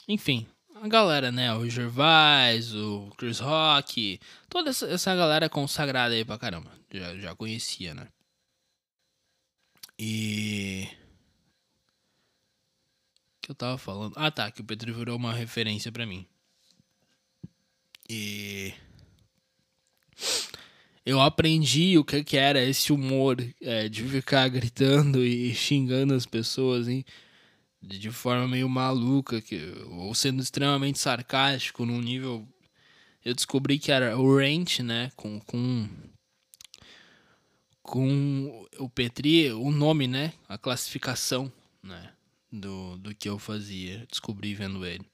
enfim, 0.07 0.47
a 0.81 0.87
galera, 0.87 1.31
né? 1.31 1.53
O 1.53 1.69
Gervais, 1.69 2.73
o 2.73 3.11
Chris 3.17 3.39
Rock, 3.39 4.19
toda 4.49 4.71
essa, 4.71 4.87
essa 4.87 5.15
galera 5.15 5.47
consagrada 5.47 6.15
aí 6.15 6.25
pra 6.25 6.39
caramba. 6.39 6.71
Já, 6.91 7.15
já 7.17 7.35
conhecia, 7.35 7.93
né? 7.93 8.07
E. 9.97 10.87
Que 13.41 13.51
eu 13.51 13.55
tava 13.55 13.77
falando? 13.77 14.13
Ah, 14.15 14.31
tá, 14.31 14.49
que 14.51 14.61
o 14.61 14.63
Pedro 14.63 14.93
virou 14.93 15.15
uma 15.17 15.33
referência 15.33 15.91
para 15.91 16.05
mim. 16.05 16.27
E 18.09 18.50
eu 21.05 21.21
aprendi 21.21 21.97
o 21.97 22.03
que, 22.03 22.23
que 22.23 22.37
era 22.37 22.63
esse 22.63 22.93
humor 22.93 23.37
é, 23.61 23.89
de 23.89 24.03
ficar 24.03 24.47
gritando 24.49 25.23
e 25.25 25.53
xingando 25.53 26.13
as 26.13 26.25
pessoas, 26.25 26.87
hein? 26.87 27.05
de 27.81 28.11
forma 28.11 28.47
meio 28.47 28.69
maluca, 28.69 29.41
que, 29.41 29.59
ou 29.89 30.13
sendo 30.13 30.41
extremamente 30.41 30.99
sarcástico 30.99 31.85
num 31.85 31.99
nível. 31.99 32.47
Eu 33.25 33.33
descobri 33.33 33.79
que 33.79 33.91
era 33.91 34.17
o 34.17 34.37
Ranch, 34.37 34.81
né? 34.81 35.11
Com, 35.15 35.39
com, 35.41 35.89
com 37.81 38.67
o 38.77 38.89
Petri, 38.89 39.51
o 39.51 39.71
nome, 39.71 40.07
né? 40.07 40.33
A 40.47 40.57
classificação, 40.57 41.51
né? 41.83 42.11
Do, 42.51 42.97
do 42.97 43.15
que 43.15 43.29
eu 43.29 43.39
fazia. 43.39 44.05
Descobri 44.09 44.53
vendo 44.53 44.85
ele. 44.85 45.05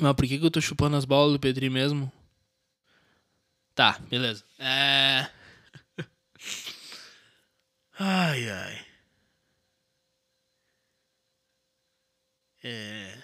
Mas 0.00 0.14
por 0.14 0.26
que, 0.26 0.38
que 0.38 0.44
eu 0.44 0.50
tô 0.50 0.60
chupando 0.60 0.96
as 0.96 1.04
bolas 1.04 1.32
do 1.32 1.40
Petri 1.40 1.70
mesmo? 1.70 2.10
Tá, 3.74 3.98
beleza. 4.08 4.44
É. 4.58 5.28
ai, 7.98 8.48
ai. 8.48 8.86
É. 12.62 13.22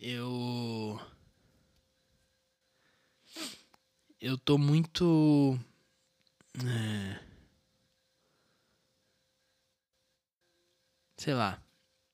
Eu. 0.00 0.98
Eu 4.20 4.36
tô 4.38 4.56
muito. 4.58 5.58
É... 6.64 7.18
Sei 11.16 11.34
lá. 11.34 11.60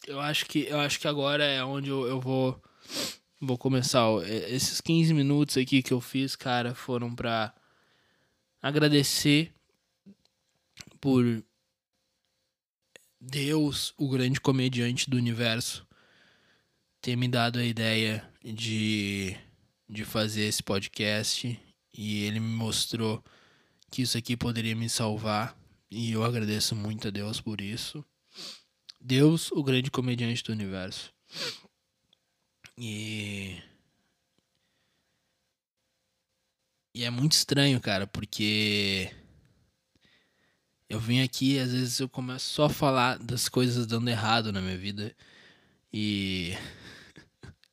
Eu 0.06 0.20
acho 0.20 0.46
que 0.46 0.66
eu 0.68 0.80
acho 0.80 1.00
que 1.00 1.08
agora 1.08 1.44
é 1.44 1.64
onde 1.64 1.90
eu, 1.90 2.06
eu 2.06 2.20
vou 2.20 2.60
vou 3.44 3.58
começar. 3.58 4.06
Esses 4.48 4.80
15 4.80 5.12
minutos 5.14 5.56
aqui 5.56 5.82
que 5.82 5.92
eu 5.92 6.00
fiz, 6.00 6.34
cara, 6.34 6.74
foram 6.74 7.14
pra 7.14 7.54
agradecer 8.60 9.52
por 11.00 11.44
Deus, 13.20 13.94
o 13.96 14.08
grande 14.08 14.40
comediante 14.40 15.08
do 15.08 15.16
universo, 15.16 15.86
ter 17.00 17.16
me 17.16 17.28
dado 17.28 17.58
a 17.58 17.64
ideia 17.64 18.26
de, 18.42 19.36
de 19.88 20.04
fazer 20.04 20.44
esse 20.44 20.62
podcast 20.62 21.58
e 21.92 22.24
ele 22.24 22.40
me 22.40 22.54
mostrou 22.54 23.22
que 23.90 24.02
isso 24.02 24.18
aqui 24.18 24.36
poderia 24.36 24.74
me 24.74 24.88
salvar 24.88 25.56
e 25.90 26.12
eu 26.12 26.24
agradeço 26.24 26.74
muito 26.74 27.08
a 27.08 27.10
Deus 27.10 27.40
por 27.40 27.60
isso. 27.60 28.04
Deus, 29.00 29.52
o 29.52 29.62
grande 29.62 29.90
comediante 29.90 30.42
do 30.42 30.52
universo. 30.52 31.12
E. 32.76 33.62
E 36.94 37.04
é 37.04 37.10
muito 37.10 37.32
estranho, 37.32 37.80
cara, 37.80 38.06
porque 38.06 39.10
eu 40.88 41.00
venho 41.00 41.24
aqui 41.24 41.58
às 41.58 41.72
vezes 41.72 41.98
eu 41.98 42.08
começo 42.08 42.46
só 42.50 42.66
a 42.66 42.70
falar 42.70 43.18
das 43.18 43.48
coisas 43.48 43.86
dando 43.86 44.08
errado 44.08 44.52
na 44.52 44.60
minha 44.60 44.78
vida. 44.78 45.14
E. 45.92 46.54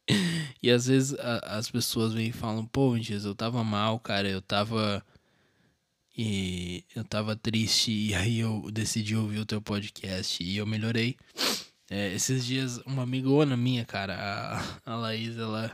e 0.62 0.72
às 0.72 0.88
vezes 0.88 1.14
a, 1.20 1.58
as 1.58 1.70
pessoas 1.70 2.14
vêm 2.14 2.30
e 2.30 2.32
falam: 2.34 2.66
pô, 2.66 2.98
Jesus, 2.98 3.26
eu 3.26 3.36
tava 3.36 3.64
mal, 3.64 4.00
cara, 4.00 4.28
eu 4.30 4.42
tava. 4.42 5.06
E 6.18 6.84
eu 6.96 7.04
tava 7.06 7.36
triste, 7.36 7.92
e 7.92 8.14
aí 8.14 8.40
eu 8.40 8.70
decidi 8.72 9.16
ouvir 9.16 9.40
o 9.40 9.46
teu 9.46 9.62
podcast 9.62 10.44
e 10.44 10.58
eu 10.58 10.66
melhorei. 10.66 11.18
É, 11.92 12.14
esses 12.14 12.46
dias, 12.46 12.78
uma 12.86 13.04
amigona 13.04 13.58
minha, 13.58 13.86
cara, 13.86 14.16
a, 14.86 14.94
a 14.94 14.96
Laís, 14.96 15.38
ela. 15.38 15.70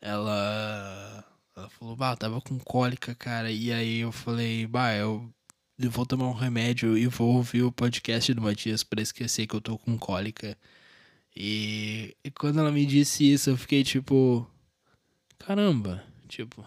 Ela. 0.00 1.24
Ela 1.56 1.70
falou, 1.70 1.96
bah, 1.96 2.14
tava 2.16 2.38
com 2.42 2.58
cólica, 2.58 3.14
cara. 3.14 3.50
E 3.50 3.72
aí 3.72 4.00
eu 4.00 4.12
falei, 4.12 4.66
bah, 4.66 4.94
eu 4.94 5.32
vou 5.90 6.04
tomar 6.06 6.28
um 6.28 6.34
remédio 6.34 6.98
e 6.98 7.06
vou 7.06 7.36
ouvir 7.36 7.62
o 7.62 7.72
podcast 7.72 8.32
do 8.34 8.42
Matias 8.42 8.84
para 8.84 9.00
esquecer 9.02 9.46
que 9.46 9.56
eu 9.56 9.60
tô 9.60 9.78
com 9.78 9.98
cólica. 9.98 10.56
E, 11.34 12.14
e, 12.22 12.30
quando 12.30 12.60
ela 12.60 12.72
me 12.72 12.84
disse 12.84 13.32
isso, 13.32 13.50
eu 13.50 13.56
fiquei 13.56 13.82
tipo, 13.82 14.46
caramba, 15.38 16.04
tipo, 16.28 16.66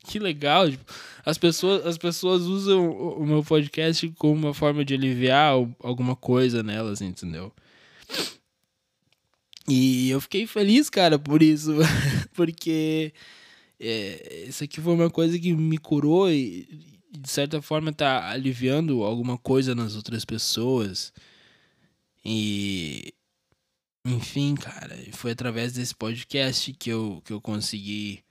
que 0.00 0.18
legal. 0.18 0.70
Tipo, 0.70 0.84
as 1.24 1.38
pessoas, 1.38 1.86
as 1.86 1.98
pessoas 1.98 2.42
usam 2.42 2.90
o, 2.90 3.26
meu 3.26 3.44
podcast 3.44 4.08
como 4.18 4.34
uma 4.34 4.54
forma 4.54 4.84
de 4.84 4.94
aliviar 4.94 5.52
alguma 5.82 6.16
coisa 6.16 6.62
nelas, 6.62 7.00
entendeu? 7.00 7.52
E 9.68 10.08
eu 10.10 10.20
fiquei 10.20 10.46
feliz, 10.46 10.88
cara, 10.88 11.18
por 11.18 11.42
isso, 11.42 11.74
porque 12.32 13.12
é, 13.78 14.46
isso 14.48 14.64
aqui 14.64 14.80
foi 14.80 14.94
uma 14.94 15.10
coisa 15.10 15.38
que 15.38 15.52
me 15.52 15.76
curou 15.76 16.30
e 16.30 16.66
de 17.10 17.28
certa 17.28 17.60
forma 17.60 17.92
tá 17.92 18.30
aliviando 18.30 19.02
alguma 19.02 19.36
coisa 19.36 19.74
nas 19.74 19.96
outras 19.96 20.24
pessoas. 20.24 21.12
E 22.24 23.12
enfim, 24.06 24.54
cara, 24.54 24.96
foi 25.12 25.32
através 25.32 25.72
desse 25.74 25.94
podcast 25.94 26.72
que 26.72 26.90
eu, 26.90 27.20
que 27.24 27.32
eu 27.32 27.40
consegui 27.40 28.24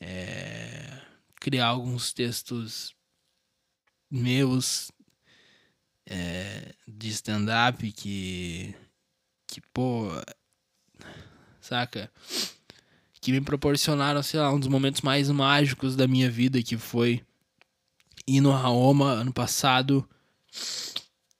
é, 0.00 1.00
criar 1.40 1.66
alguns 1.66 2.12
textos 2.12 2.94
meus 4.10 4.90
é, 6.06 6.74
de 6.86 7.08
stand-up 7.08 7.90
que, 7.92 8.74
que, 9.46 9.60
pô, 9.72 10.08
saca? 11.60 12.10
Que 13.20 13.32
me 13.32 13.40
proporcionaram, 13.40 14.22
sei 14.22 14.38
lá, 14.40 14.52
um 14.52 14.60
dos 14.60 14.68
momentos 14.68 15.00
mais 15.00 15.30
mágicos 15.30 15.96
da 15.96 16.06
minha 16.06 16.30
vida, 16.30 16.62
que 16.62 16.76
foi 16.76 17.24
ir 18.26 18.40
no 18.40 18.50
Raoma 18.50 19.12
ano 19.12 19.32
passado 19.32 20.08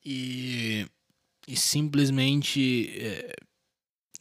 e, 0.05 0.87
e 1.47 1.57
simplesmente 1.57 2.90
é, 2.99 3.37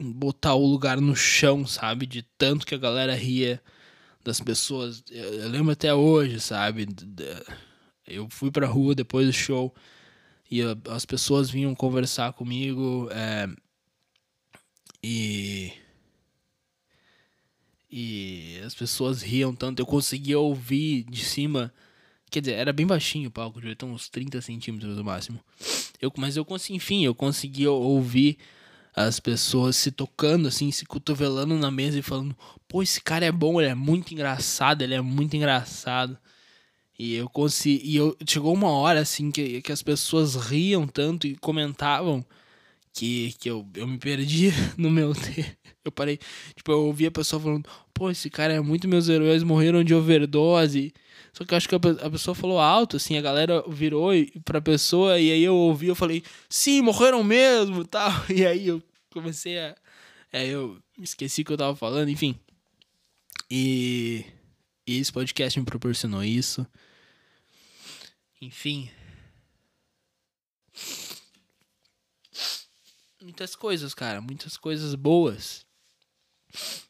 botar 0.00 0.54
o 0.54 0.66
lugar 0.66 1.00
no 1.00 1.14
chão, 1.14 1.66
sabe? 1.66 2.06
De 2.06 2.22
tanto 2.36 2.66
que 2.66 2.74
a 2.74 2.78
galera 2.78 3.14
ria 3.14 3.62
das 4.26 4.40
pessoas. 4.40 5.04
Eu, 5.08 5.34
eu 5.34 5.48
lembro 5.48 5.70
até 5.72 5.94
hoje, 5.94 6.40
sabe? 6.40 6.88
Eu 8.04 8.28
fui 8.28 8.50
pra 8.50 8.66
rua 8.66 8.92
depois 8.92 9.26
do 9.26 9.32
show 9.32 9.72
e 10.50 10.60
as 10.90 11.06
pessoas 11.06 11.48
vinham 11.48 11.74
conversar 11.74 12.32
comigo 12.32 13.08
é, 13.12 13.48
e 15.02 15.72
e 17.90 18.60
as 18.64 18.74
pessoas 18.74 19.22
riam 19.22 19.54
tanto 19.54 19.80
eu 19.80 19.86
conseguia 19.86 20.38
ouvir 20.38 21.04
de 21.04 21.24
cima 21.24 21.72
Quer 22.28 22.40
dizer, 22.40 22.54
era 22.54 22.72
bem 22.72 22.86
baixinho 22.86 23.28
o 23.28 23.30
palco, 23.30 23.60
devia 23.60 23.76
ter 23.76 23.86
uns 23.86 24.08
30 24.08 24.40
centímetros 24.42 24.96
no 24.96 25.04
máximo. 25.04 25.38
Eu, 26.00 26.12
mas 26.16 26.36
eu 26.36 26.44
consegui, 26.44 26.76
enfim, 26.76 27.04
eu 27.04 27.14
consegui 27.14 27.66
ouvir 27.68 28.36
as 28.96 29.20
pessoas 29.20 29.76
se 29.76 29.92
tocando, 29.92 30.48
assim, 30.48 30.72
se 30.72 30.86
cotovelando 30.86 31.54
na 31.56 31.70
mesa 31.70 31.98
e 31.98 32.02
falando: 32.02 32.34
pô, 32.66 32.82
esse 32.82 33.00
cara 33.00 33.26
é 33.26 33.32
bom, 33.32 33.60
ele 33.60 33.70
é 33.70 33.74
muito 33.74 34.14
engraçado, 34.14 34.82
ele 34.82 34.94
é 34.94 35.00
muito 35.02 35.36
engraçado. 35.36 36.18
E 36.98 37.14
eu 37.14 37.28
consegui. 37.28 37.82
E 37.86 37.96
eu, 37.96 38.16
chegou 38.26 38.54
uma 38.54 38.70
hora, 38.70 39.00
assim, 39.00 39.30
que, 39.30 39.60
que 39.60 39.72
as 39.72 39.82
pessoas 39.82 40.34
riam 40.34 40.86
tanto 40.86 41.26
e 41.26 41.36
comentavam 41.36 42.24
que, 42.92 43.34
que 43.38 43.50
eu, 43.50 43.68
eu 43.76 43.86
me 43.86 43.98
perdi 43.98 44.50
no 44.78 44.90
meu. 44.90 45.12
Eu 45.84 45.92
parei. 45.92 46.18
Tipo, 46.56 46.72
eu 46.72 46.86
ouvi 46.86 47.06
a 47.06 47.10
pessoa 47.10 47.40
falando: 47.40 47.68
pô, 47.92 48.10
esse 48.10 48.30
cara 48.30 48.54
é 48.54 48.60
muito. 48.60 48.88
Meus 48.88 49.08
heróis 49.08 49.42
morreram 49.42 49.84
de 49.84 49.94
overdose. 49.94 50.94
Só 51.36 51.44
que 51.44 51.52
eu 51.52 51.58
acho 51.58 51.68
que 51.68 51.74
a 51.74 52.10
pessoa 52.10 52.34
falou 52.34 52.58
alto, 52.58 52.96
assim, 52.96 53.18
a 53.18 53.20
galera 53.20 53.62
virou 53.68 54.10
pra 54.42 54.58
pessoa 54.58 55.20
e 55.20 55.30
aí 55.30 55.42
eu 55.42 55.54
ouvi, 55.54 55.88
eu 55.88 55.94
falei, 55.94 56.24
sim, 56.48 56.80
morreram 56.80 57.22
mesmo 57.22 57.84
tal. 57.86 58.10
E 58.34 58.46
aí 58.46 58.68
eu 58.68 58.82
comecei 59.10 59.58
a. 59.58 59.76
É, 60.32 60.46
eu 60.46 60.82
esqueci 60.98 61.42
o 61.42 61.44
que 61.44 61.52
eu 61.52 61.58
tava 61.58 61.76
falando, 61.76 62.08
enfim. 62.08 62.40
E, 63.50 64.24
e 64.86 64.98
esse 64.98 65.12
podcast 65.12 65.60
me 65.60 65.66
proporcionou 65.66 66.24
isso. 66.24 66.66
Enfim. 68.40 68.90
Muitas 73.20 73.54
coisas, 73.54 73.92
cara, 73.92 74.22
muitas 74.22 74.56
coisas 74.56 74.94
boas, 74.94 75.66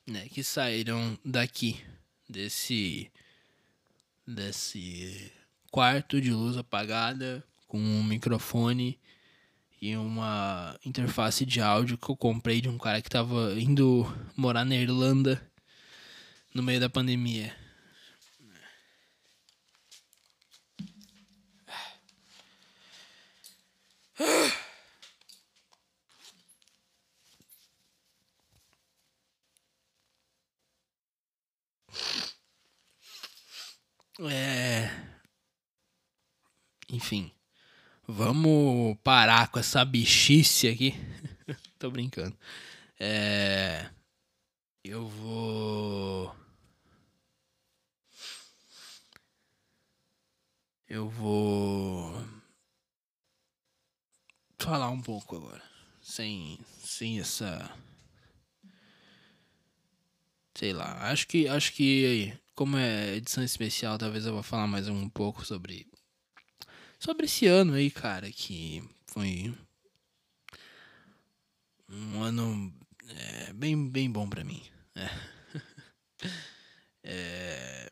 né, 0.07 0.29
que 0.29 0.45
saíram 0.45 1.19
daqui, 1.25 1.83
desse 2.29 3.11
desse 4.27 5.33
quarto 5.71 6.21
de 6.21 6.33
luz 6.33 6.57
apagada 6.57 7.45
com 7.69 7.79
um 7.79 8.03
microfone 8.03 8.99
e 9.81 9.97
uma 9.97 10.79
interface 10.85 11.45
de 11.45 11.61
áudio 11.61 11.99
que 11.99 12.11
eu 12.11 12.17
comprei 12.17 12.61
de 12.61 12.69
um 12.69 12.79
cara 12.79 13.01
que 13.03 13.11
tava 13.11 13.55
indo 13.61 14.07
morar 14.37 14.65
na 14.65 14.75
Irlanda 14.75 15.41
no 16.55 16.63
meio 16.63 16.81
da 16.81 16.89
pandemia. 16.89 17.55
Enfim. 36.97 37.31
Vamos 38.09 38.97
parar 39.05 39.49
com 39.49 39.59
essa 39.59 39.85
bichice 39.85 40.67
aqui. 40.67 40.95
Tô 41.79 41.91
brincando. 41.91 42.35
É. 42.99 43.91
Eu 44.83 45.07
vou. 45.07 46.35
Eu 50.89 51.07
vou. 51.11 52.25
Falar 54.59 54.89
um 54.89 55.03
pouco 55.03 55.37
agora. 55.37 55.63
Sem. 56.01 56.59
Sem 56.83 57.21
essa. 57.21 57.71
Sei 60.55 60.73
lá. 60.73 61.11
Acho 61.11 61.29
que. 61.29 61.47
Acho 61.47 61.75
que. 61.75 62.33
Como 62.55 62.79
é 62.79 63.17
edição 63.17 63.45
especial, 63.45 63.99
talvez 63.99 64.25
eu 64.25 64.33
vou 64.33 64.43
falar 64.43 64.67
mais 64.67 64.89
um 64.89 65.11
pouco 65.11 65.45
sobre. 65.45 65.87
Sobre 66.99 67.27
esse 67.27 67.47
ano 67.47 67.75
aí, 67.75 67.91
cara. 67.91 68.31
Que 68.31 68.83
foi. 69.07 69.55
Um 71.89 72.23
ano. 72.23 72.73
É, 73.09 73.53
bem, 73.53 73.89
bem 73.89 74.11
bom 74.11 74.29
pra 74.29 74.45
mim. 74.45 74.63
É. 74.95 75.09
é... 77.05 77.91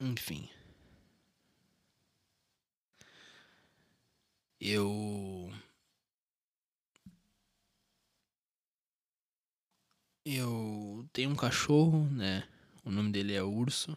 Enfim. 0.00 0.48
Eu. 4.60 5.52
Eu 10.24 11.08
tenho 11.12 11.30
um 11.30 11.36
cachorro, 11.36 12.08
né? 12.10 12.48
O 12.84 12.90
nome 12.90 13.10
dele 13.12 13.34
é 13.34 13.42
Urso. 13.42 13.96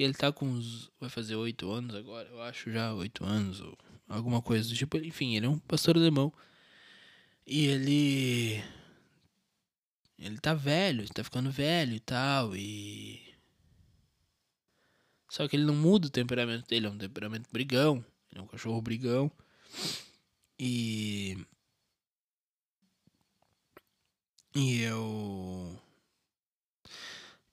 E 0.00 0.02
ele 0.02 0.14
tá 0.14 0.32
com 0.32 0.46
uns. 0.46 0.90
Vai 0.98 1.10
fazer 1.10 1.36
oito 1.36 1.70
anos 1.70 1.94
agora, 1.94 2.26
eu 2.30 2.40
acho 2.40 2.70
já, 2.72 2.94
oito 2.94 3.22
anos, 3.22 3.60
ou 3.60 3.76
alguma 4.08 4.40
coisa 4.40 4.66
do 4.66 4.74
tipo. 4.74 4.96
Enfim, 4.96 5.36
ele 5.36 5.44
é 5.44 5.48
um 5.50 5.58
pastor 5.58 5.94
alemão. 5.94 6.32
E 7.46 7.66
ele. 7.66 8.64
Ele 10.18 10.38
tá 10.38 10.54
velho, 10.54 11.06
tá 11.12 11.22
ficando 11.22 11.50
velho 11.50 11.92
e 11.92 12.00
tal, 12.00 12.56
e. 12.56 13.20
Só 15.28 15.46
que 15.46 15.54
ele 15.54 15.66
não 15.66 15.74
muda 15.74 16.06
o 16.06 16.10
temperamento 16.10 16.66
dele, 16.66 16.86
é 16.86 16.90
um 16.90 16.96
temperamento 16.96 17.50
brigão. 17.52 18.02
Ele 18.32 18.40
é 18.40 18.42
um 18.42 18.46
cachorro 18.46 18.80
brigão. 18.80 19.30
E. 20.58 21.36
E 24.54 24.80
eu. 24.80 25.78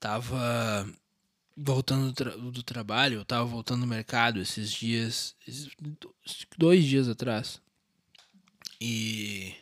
Tava 0.00 0.90
voltando 1.60 2.06
do, 2.06 2.12
tra 2.12 2.36
do, 2.36 2.62
trabalho, 2.62 3.16
eu 3.16 3.24
tava 3.24 3.44
voltando 3.44 3.80
do 3.80 3.86
mercado 3.86 4.40
esses 4.40 4.70
dias, 4.70 5.34
esses 5.46 5.68
dois 6.56 6.84
dias 6.84 7.08
atrás. 7.08 7.60
E 8.80 9.54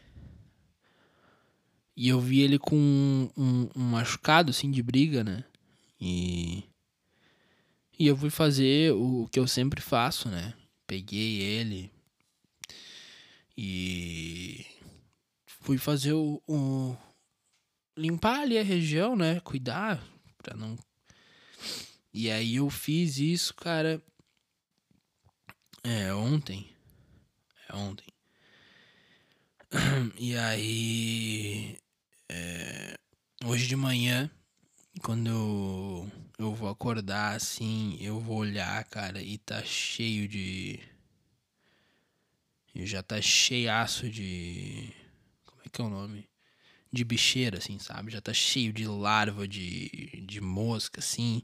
e 1.97 2.09
eu 2.09 2.21
vi 2.21 2.41
ele 2.41 2.59
com 2.59 2.77
um, 2.77 3.31
um, 3.37 3.69
um, 3.75 3.83
machucado 3.83 4.51
assim 4.51 4.71
de 4.71 4.83
briga, 4.83 5.25
né? 5.25 5.45
E 5.99 6.65
e 7.99 8.07
eu 8.07 8.17
fui 8.17 8.29
fazer 8.29 8.93
o, 8.93 9.27
que 9.33 9.39
eu 9.39 9.47
sempre 9.47 9.81
faço, 9.81 10.29
né? 10.29 10.53
Peguei 10.87 11.41
ele 11.41 11.91
e 13.57 14.67
fui 15.47 15.79
fazer 15.79 16.13
o, 16.13 16.43
o 16.47 16.95
limpar 17.97 18.41
ali 18.41 18.59
a 18.59 18.63
região, 18.63 19.17
né? 19.17 19.41
Cuidar 19.41 20.05
para 20.43 20.55
não 20.55 20.77
e 22.17 22.31
aí 22.31 22.57
eu 22.57 22.71
fiz 22.71 23.19
isso, 23.19 23.53
cara. 23.53 24.03
É, 25.85 26.15
ontem. 26.15 26.75
É 27.69 27.77
ontem. 27.77 28.07
E 30.19 30.35
aí. 30.35 31.77
É, 32.31 32.99
hoje 33.45 33.67
de 33.67 33.77
manhã, 33.77 34.31
quando 35.03 35.29
eu, 35.29 36.11
eu 36.39 36.55
vou 36.55 36.71
acordar 36.71 37.37
assim, 37.37 37.99
eu 38.01 38.19
vou 38.19 38.39
olhar, 38.39 38.83
cara, 38.85 39.21
e 39.21 39.37
tá 39.37 39.63
cheio 39.63 40.27
de. 40.27 40.81
Já 42.77 43.03
tá 43.03 43.21
cheiaço 43.21 44.09
de. 44.09 44.91
Como 45.45 45.61
é 45.67 45.69
que 45.69 45.83
é 45.83 45.85
o 45.85 45.91
nome? 45.91 46.27
De 46.91 47.05
bicheira, 47.05 47.59
assim, 47.59 47.79
sabe? 47.79 48.11
Já 48.11 48.23
tá 48.23 48.33
cheio 48.33 48.73
de 48.73 48.87
larva, 48.87 49.47
de, 49.47 50.25
de 50.27 50.41
mosca, 50.41 51.01
assim. 51.01 51.43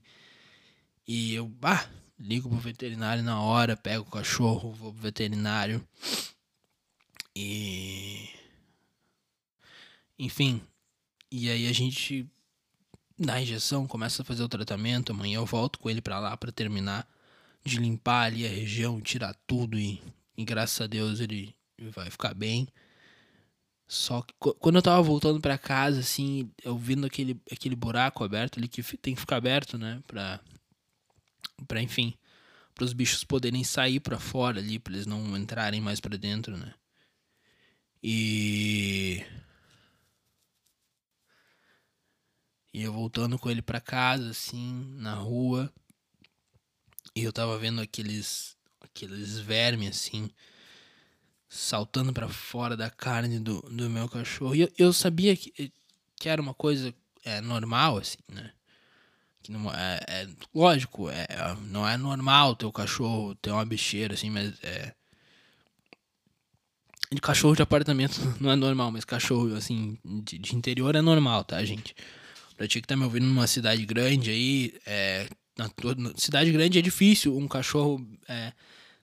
E 1.07 1.35
eu, 1.35 1.53
ah, 1.63 1.87
ligo 2.19 2.49
pro 2.49 2.59
veterinário 2.59 3.23
na 3.23 3.41
hora, 3.41 3.77
pego 3.77 4.05
o 4.05 4.11
cachorro, 4.11 4.73
vou 4.73 4.93
pro 4.93 5.03
veterinário. 5.03 5.87
E. 7.35 8.29
Enfim. 10.19 10.63
E 11.31 11.51
aí 11.51 11.67
a 11.67 11.73
gente 11.73 12.29
dá 13.19 13.35
a 13.35 13.43
injeção, 13.43 13.87
começa 13.87 14.23
a 14.23 14.25
fazer 14.25 14.43
o 14.43 14.49
tratamento. 14.49 15.13
Amanhã 15.13 15.37
eu 15.37 15.47
volto 15.47 15.79
com 15.79 15.91
ele 15.91 16.01
para 16.01 16.21
lá 16.21 16.37
para 16.37 16.53
terminar 16.53 17.09
de 17.65 17.79
limpar 17.79 18.27
ali 18.27 18.47
a 18.47 18.51
região, 18.51 19.01
tirar 19.01 19.35
tudo 19.47 19.79
e, 19.79 20.03
e 20.37 20.45
graças 20.45 20.81
a 20.81 20.87
Deus 20.87 21.21
ele 21.21 21.55
vai 21.91 22.11
ficar 22.11 22.35
bem. 22.35 22.69
Só 23.87 24.23
que 24.23 24.35
quando 24.39 24.77
eu 24.77 24.83
tava 24.83 25.03
voltando 25.03 25.41
para 25.41 25.59
casa, 25.59 26.01
assim, 26.01 26.51
eu 26.65 26.77
vendo 26.79 27.07
aquele, 27.07 27.41
aquele 27.51 27.77
buraco 27.77 28.25
aberto 28.25 28.59
ali 28.59 28.67
que 28.67 28.83
tem 28.97 29.15
que 29.15 29.21
ficar 29.21 29.37
aberto, 29.37 29.77
né? 29.77 30.03
Pra 30.07 30.41
para 31.65 31.83
enfim, 31.83 32.15
para 32.75 32.85
os 32.85 32.93
bichos 32.93 33.25
poderem 33.25 33.65
sair 33.65 34.01
para 34.01 34.19
fora 34.19 34.61
ali, 34.61 34.79
para 34.79 34.93
eles 34.95 35.07
não 35.07 35.37
entrarem 35.37 35.81
mais 35.81 36.01
para 36.01 36.17
dentro, 36.17 36.57
né? 36.57 36.75
E 38.03 39.25
e 42.75 42.83
eu 42.83 42.93
voltando 42.93 43.39
com 43.39 43.51
ele 43.51 43.63
para 43.63 43.81
casa 43.81 44.31
assim, 44.31 44.95
na 44.97 45.15
rua, 45.15 45.73
e 47.15 47.23
eu 47.23 47.33
tava 47.33 47.59
vendo 47.59 47.81
aqueles 47.81 48.57
aqueles 48.81 49.39
vermes 49.39 49.91
assim 49.91 50.31
saltando 51.49 52.15
para 52.15 52.29
fora 52.31 52.75
da 52.77 52.89
carne 52.89 53.39
do, 53.39 53.61
do 53.63 53.91
meu 53.91 54.09
cachorro. 54.09 54.55
E 54.55 54.63
eu, 54.63 54.73
eu 54.79 54.93
sabia 54.93 55.37
que, 55.37 55.71
que 56.17 56.29
era 56.29 56.41
uma 56.41 56.55
coisa 56.55 56.95
é, 57.23 57.43
normal 57.43 57.99
assim, 57.99 58.19
né? 58.27 58.53
Que 59.43 59.51
não 59.51 59.71
é, 59.71 60.01
é 60.09 60.29
lógico, 60.55 61.11
é, 61.11 61.27
não 61.69 61.87
é 61.89 61.97
normal 61.97 62.55
ter 62.55 62.67
o 62.67 62.73
cachorro 62.73 63.35
ter 63.35 63.51
uma 63.51 63.65
bicheira 63.65 64.15
assim, 64.15 64.31
mas 64.31 64.53
é 64.63 64.95
de 67.11 67.21
cachorro 67.21 67.55
de 67.55 67.63
apartamento 67.63 68.21
não 68.41 68.51
é 68.51 68.57
normal, 68.57 68.91
mas 68.91 69.05
cachorro 69.05 69.55
assim 69.55 69.99
de, 70.05 70.39
de 70.39 70.57
interior 70.57 70.95
é 70.95 71.01
normal, 71.01 71.45
tá, 71.45 71.63
gente? 71.65 71.95
Pra 72.57 72.67
ti 72.69 72.81
que 72.81 72.87
tá 72.87 72.97
me 72.97 73.05
ouvindo 73.05 73.27
numa 73.27 73.47
cidade 73.47 73.85
grande 73.85 74.31
aí, 74.31 74.75
é, 74.87 75.29
na, 75.59 75.69
na 75.97 76.13
cidade 76.17 76.51
grande 76.53 76.79
é 76.79 76.83
difícil 76.83 77.37
um 77.37 77.49
cachorro 77.49 78.07
é, 78.29 78.53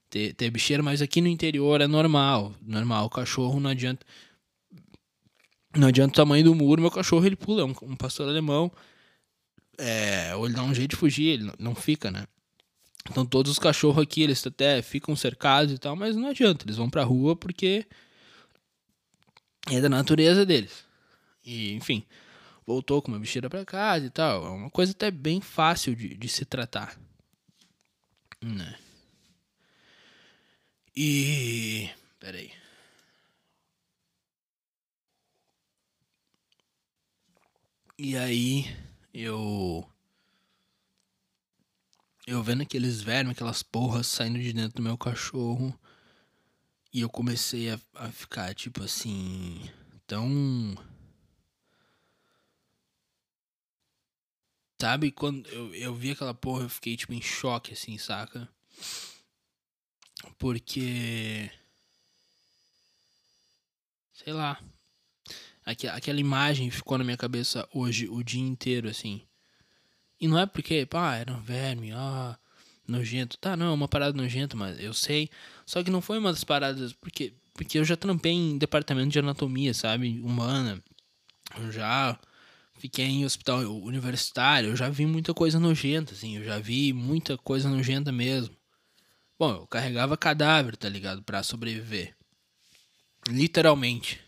ter, 0.09 0.33
ter 0.33 0.49
bicheira, 0.49 0.81
mas 0.81 1.01
aqui 1.01 1.21
no 1.21 1.27
interior 1.27 1.81
é 1.81 1.87
normal, 1.87 2.53
normal. 2.61 3.05
O 3.05 3.09
cachorro 3.09 3.59
não 3.59 3.69
adianta 3.69 4.05
não 5.75 5.87
adianta 5.87 6.13
o 6.13 6.15
tamanho 6.15 6.43
do 6.43 6.55
muro, 6.55 6.81
meu 6.81 6.89
cachorro 6.89 7.25
ele 7.25 7.35
pula, 7.35 7.61
é 7.61 7.65
um, 7.65 7.75
um 7.83 7.95
pastor 7.95 8.27
alemão 8.27 8.71
é, 9.79 10.35
ou 10.35 10.45
ele 10.45 10.55
dá 10.55 10.63
um 10.63 10.73
jeito 10.73 10.91
de 10.91 10.97
fugir, 10.97 11.27
ele 11.27 11.51
não 11.57 11.73
fica, 11.73 12.11
né? 12.11 12.27
Então 13.09 13.25
todos 13.25 13.51
os 13.51 13.59
cachorros 13.59 14.03
aqui, 14.03 14.21
eles 14.21 14.45
até 14.45 14.81
ficam 14.81 15.15
cercados 15.15 15.73
e 15.73 15.77
tal, 15.77 15.95
mas 15.95 16.15
não 16.15 16.27
adianta, 16.27 16.65
eles 16.65 16.77
vão 16.77 16.89
pra 16.89 17.03
rua 17.03 17.35
porque 17.35 17.85
é 19.71 19.79
da 19.81 19.89
natureza 19.89 20.45
deles. 20.45 20.85
E, 21.45 21.73
enfim, 21.73 22.03
voltou 22.65 23.01
com 23.01 23.11
uma 23.11 23.19
bicheira 23.19 23.49
pra 23.49 23.65
casa 23.65 24.05
e 24.05 24.09
tal. 24.09 24.45
É 24.45 24.49
uma 24.49 24.69
coisa 24.69 24.91
até 24.91 25.09
bem 25.09 25.41
fácil 25.41 25.95
de, 25.95 26.15
de 26.15 26.27
se 26.27 26.45
tratar. 26.45 26.99
Né? 28.41 28.75
E. 30.95 31.89
Peraí. 32.19 32.51
E 37.97 38.15
aí 38.17 38.65
eu. 39.13 39.87
Eu 42.27 42.43
vendo 42.43 42.61
aqueles 42.61 43.01
vermes, 43.01 43.31
aquelas 43.33 43.63
porras 43.63 44.07
saindo 44.07 44.39
de 44.39 44.53
dentro 44.53 44.75
do 44.77 44.83
meu 44.83 44.97
cachorro. 44.97 45.77
E 46.93 47.01
eu 47.01 47.09
comecei 47.09 47.69
a, 47.71 47.79
a 47.95 48.11
ficar, 48.11 48.53
tipo 48.53 48.83
assim. 48.83 49.69
Tão. 50.07 50.75
Sabe, 54.81 55.11
quando 55.11 55.47
eu, 55.49 55.73
eu 55.75 55.93
vi 55.93 56.11
aquela 56.11 56.33
porra, 56.33 56.63
eu 56.63 56.69
fiquei, 56.69 56.95
tipo, 56.95 57.13
em 57.13 57.21
choque, 57.21 57.73
assim, 57.73 57.97
saca? 57.97 58.47
Porque. 60.37 61.51
Sei 64.13 64.33
lá 64.33 64.61
aquela 65.69 66.19
imagem 66.19 66.69
ficou 66.69 66.97
na 66.97 67.03
minha 67.03 67.17
cabeça 67.17 67.67
hoje 67.73 68.07
o 68.09 68.23
dia 68.23 68.41
inteiro, 68.41 68.89
assim. 68.89 69.21
E 70.19 70.27
não 70.27 70.37
é 70.37 70.45
porque, 70.45 70.85
pá, 70.85 71.15
era 71.15 71.31
um 71.31 71.41
verme, 71.41 71.91
ah, 71.91 72.37
nojento. 72.87 73.37
Tá, 73.37 73.55
não, 73.55 73.67
é 73.67 73.73
uma 73.73 73.87
parada 73.87 74.15
nojenta, 74.15 74.55
mas 74.57 74.79
eu 74.79 74.93
sei. 74.93 75.29
Só 75.65 75.83
que 75.83 75.91
não 75.91 76.01
foi 76.01 76.17
uma 76.17 76.31
das 76.31 76.43
paradas, 76.43 76.93
porque, 76.93 77.33
porque 77.53 77.79
eu 77.79 77.85
já 77.85 77.95
trampei 77.95 78.33
em 78.33 78.57
departamento 78.57 79.09
de 79.09 79.19
anatomia, 79.19 79.73
sabe? 79.73 80.19
Humana. 80.21 80.83
Eu 81.57 81.71
já 81.71 82.19
fiquei 82.77 83.05
em 83.05 83.25
hospital 83.25 83.59
universitário, 83.83 84.69
eu 84.69 84.75
já 84.75 84.89
vi 84.89 85.05
muita 85.05 85.33
coisa 85.33 85.59
nojenta, 85.59 86.13
assim. 86.13 86.37
Eu 86.37 86.43
já 86.43 86.59
vi 86.59 86.91
muita 86.93 87.37
coisa 87.37 87.69
nojenta 87.69 88.11
mesmo. 88.11 88.55
Bom, 89.37 89.51
eu 89.51 89.67
carregava 89.67 90.17
cadáver, 90.17 90.75
tá 90.75 90.89
ligado? 90.89 91.23
Pra 91.23 91.43
sobreviver. 91.43 92.13
Literalmente. 93.27 94.19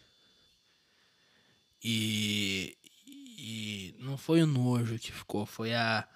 E, 1.83 2.77
e 3.05 3.95
não 3.99 4.17
foi 4.17 4.43
o 4.43 4.47
nojo 4.47 4.99
que 4.99 5.11
ficou, 5.11 5.45
foi 5.45 5.73
a. 5.73 6.07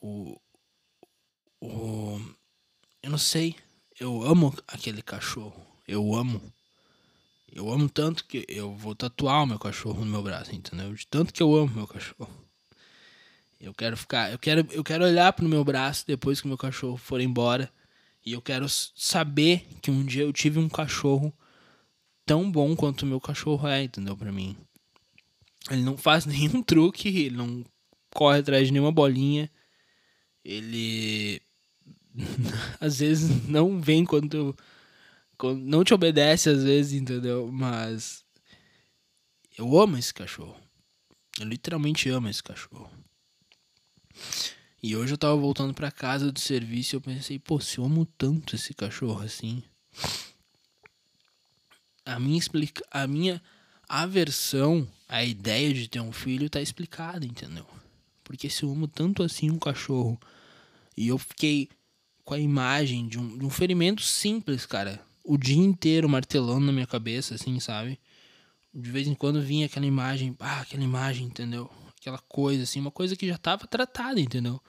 O. 0.00 0.38
O. 1.60 2.20
Eu 3.02 3.10
não 3.10 3.18
sei. 3.18 3.54
Eu 4.00 4.22
amo 4.22 4.54
aquele 4.66 5.02
cachorro. 5.02 5.64
Eu 5.86 6.14
amo. 6.14 6.52
Eu 7.54 7.70
amo 7.70 7.88
tanto 7.88 8.24
que 8.24 8.46
eu 8.48 8.74
vou 8.74 8.94
tatuar 8.94 9.42
o 9.42 9.46
meu 9.46 9.58
cachorro 9.58 10.04
no 10.04 10.10
meu 10.10 10.22
braço, 10.22 10.54
entendeu? 10.54 10.94
De 10.94 11.06
tanto 11.06 11.34
que 11.34 11.42
eu 11.42 11.54
amo 11.54 11.74
meu 11.74 11.86
cachorro. 11.86 12.32
Eu 13.60 13.74
quero 13.74 13.96
ficar. 13.96 14.32
Eu 14.32 14.38
quero, 14.38 14.66
eu 14.70 14.82
quero 14.82 15.04
olhar 15.04 15.32
pro 15.34 15.48
meu 15.48 15.62
braço 15.62 16.06
depois 16.06 16.40
que 16.40 16.48
meu 16.48 16.56
cachorro 16.56 16.96
for 16.96 17.20
embora. 17.20 17.70
E 18.24 18.32
eu 18.32 18.40
quero 18.40 18.66
saber 18.68 19.66
que 19.82 19.90
um 19.90 20.04
dia 20.04 20.22
eu 20.22 20.32
tive 20.32 20.58
um 20.58 20.68
cachorro 20.68 21.32
tão 22.24 22.50
bom 22.50 22.74
quanto 22.76 23.02
o 23.02 23.06
meu 23.06 23.20
cachorro 23.20 23.68
é, 23.68 23.84
entendeu? 23.84 24.16
Pra 24.16 24.32
mim. 24.32 24.56
Ele 25.70 25.82
não 25.82 25.96
faz 25.96 26.24
nenhum 26.26 26.62
truque, 26.62 27.08
ele 27.08 27.36
não 27.36 27.64
corre 28.14 28.38
atrás 28.38 28.66
de 28.66 28.72
nenhuma 28.72 28.92
bolinha. 28.92 29.50
Ele 30.44 31.40
às 32.80 32.98
vezes 32.98 33.48
não 33.48 33.80
vem 33.80 34.04
quando, 34.04 34.56
quando 35.38 35.60
não 35.60 35.84
te 35.84 35.94
obedece 35.94 36.50
às 36.50 36.62
vezes, 36.62 37.00
entendeu? 37.00 37.50
Mas 37.50 38.24
eu 39.56 39.78
amo 39.78 39.96
esse 39.96 40.12
cachorro. 40.12 40.56
Eu 41.38 41.46
literalmente 41.46 42.08
amo 42.08 42.28
esse 42.28 42.42
cachorro. 42.42 42.90
E 44.82 44.96
hoje 44.96 45.14
eu 45.14 45.18
tava 45.18 45.36
voltando 45.36 45.72
para 45.72 45.90
casa 45.92 46.32
do 46.32 46.40
serviço 46.40 46.94
e 46.94 46.96
eu 46.96 47.00
pensei, 47.00 47.38
pô, 47.38 47.60
se 47.60 47.78
eu 47.78 47.84
amo 47.84 48.04
tanto 48.04 48.56
esse 48.56 48.74
cachorro 48.74 49.22
assim, 49.22 49.62
a 52.04 52.18
minha 52.18 52.38
explica 52.38 52.84
a 52.90 53.06
minha 53.06 53.40
aversão 53.88 54.88
à 55.08 55.24
ideia 55.24 55.72
de 55.72 55.88
ter 55.88 56.00
um 56.00 56.12
filho 56.12 56.48
tá 56.48 56.60
explicada, 56.60 57.26
entendeu? 57.26 57.66
Porque 58.24 58.48
se 58.48 58.62
eu 58.62 58.70
amo 58.70 58.88
tanto 58.88 59.22
assim 59.22 59.50
um 59.50 59.58
cachorro 59.58 60.18
e 60.96 61.08
eu 61.08 61.18
fiquei 61.18 61.68
com 62.24 62.34
a 62.34 62.38
imagem 62.38 63.06
de 63.08 63.18
um, 63.18 63.38
de 63.38 63.44
um 63.44 63.50
ferimento 63.50 64.02
simples, 64.02 64.64
cara, 64.64 65.00
o 65.24 65.36
dia 65.36 65.62
inteiro 65.62 66.08
martelando 66.08 66.66
na 66.66 66.72
minha 66.72 66.86
cabeça, 66.86 67.34
assim, 67.34 67.58
sabe? 67.60 67.98
De 68.72 68.90
vez 68.90 69.06
em 69.06 69.14
quando 69.14 69.42
vinha 69.42 69.66
aquela 69.66 69.86
imagem, 69.86 70.34
ah, 70.40 70.60
aquela 70.60 70.82
imagem, 70.82 71.26
entendeu? 71.26 71.70
Aquela 71.98 72.18
coisa, 72.18 72.62
assim, 72.62 72.80
uma 72.80 72.90
coisa 72.90 73.14
que 73.14 73.26
já 73.26 73.36
tava 73.36 73.66
tratada, 73.66 74.20
entendeu? 74.20 74.60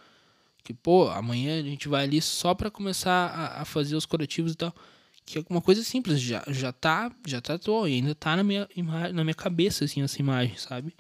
Que, 0.64 0.74
pô, 0.74 1.10
amanhã 1.10 1.60
a 1.60 1.64
gente 1.64 1.88
vai 1.88 2.04
ali 2.04 2.22
só 2.22 2.54
para 2.54 2.72
começar 2.72 3.28
a, 3.28 3.62
a 3.62 3.66
fazer 3.66 3.96
os 3.96 4.06
coletivos 4.06 4.54
e 4.54 4.56
tal 4.56 4.76
que 5.26 5.38
é 5.38 5.44
uma 5.50 5.62
coisa 5.62 5.84
simples, 5.84 6.20
já, 6.20 6.44
já 6.48 6.72
tá, 6.72 7.12
já 7.26 7.42
tá 7.42 7.60
e 7.88 7.94
ainda 7.94 8.14
tá 8.14 8.36
na 8.36 8.44
minha, 8.44 8.68
na 9.14 9.24
minha 9.24 9.34
cabeça, 9.34 9.86
assim, 9.86 10.02
essa 10.02 10.20
imagem, 10.20 10.58
sabe? 10.58 10.96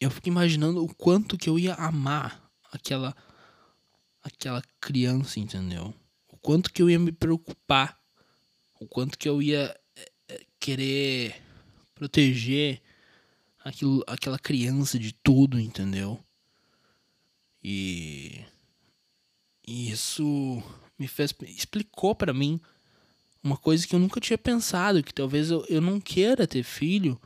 Eu 0.00 0.10
fico 0.10 0.28
imaginando 0.28 0.82
o 0.82 0.94
quanto 0.94 1.36
que 1.36 1.48
eu 1.48 1.58
ia 1.58 1.74
amar 1.74 2.50
aquela, 2.72 3.14
aquela 4.22 4.62
criança, 4.80 5.40
entendeu? 5.40 5.94
O 6.28 6.36
quanto 6.36 6.72
que 6.72 6.80
eu 6.80 6.88
ia 6.88 6.98
me 6.98 7.12
preocupar, 7.12 7.98
o 8.80 8.86
quanto 8.86 9.18
que 9.18 9.28
eu 9.28 9.42
ia 9.42 9.78
é, 9.96 10.12
é, 10.28 10.46
querer 10.58 11.42
proteger 11.94 12.80
aquilo, 13.64 14.02
aquela 14.06 14.38
criança 14.38 14.98
de 14.98 15.12
tudo, 15.12 15.58
entendeu? 15.58 16.18
E 17.62 18.44
isso 19.66 20.62
me 20.98 21.06
fez 21.06 21.34
explicou 21.42 22.14
para 22.14 22.34
mim 22.34 22.60
uma 23.42 23.56
coisa 23.56 23.86
que 23.86 23.94
eu 23.94 24.00
nunca 24.00 24.20
tinha 24.20 24.36
pensado, 24.38 25.02
que 25.02 25.14
talvez 25.14 25.50
eu, 25.50 25.64
eu 25.68 25.80
não 25.80 26.00
queira 26.00 26.46
ter 26.46 26.62
filho 26.62 27.20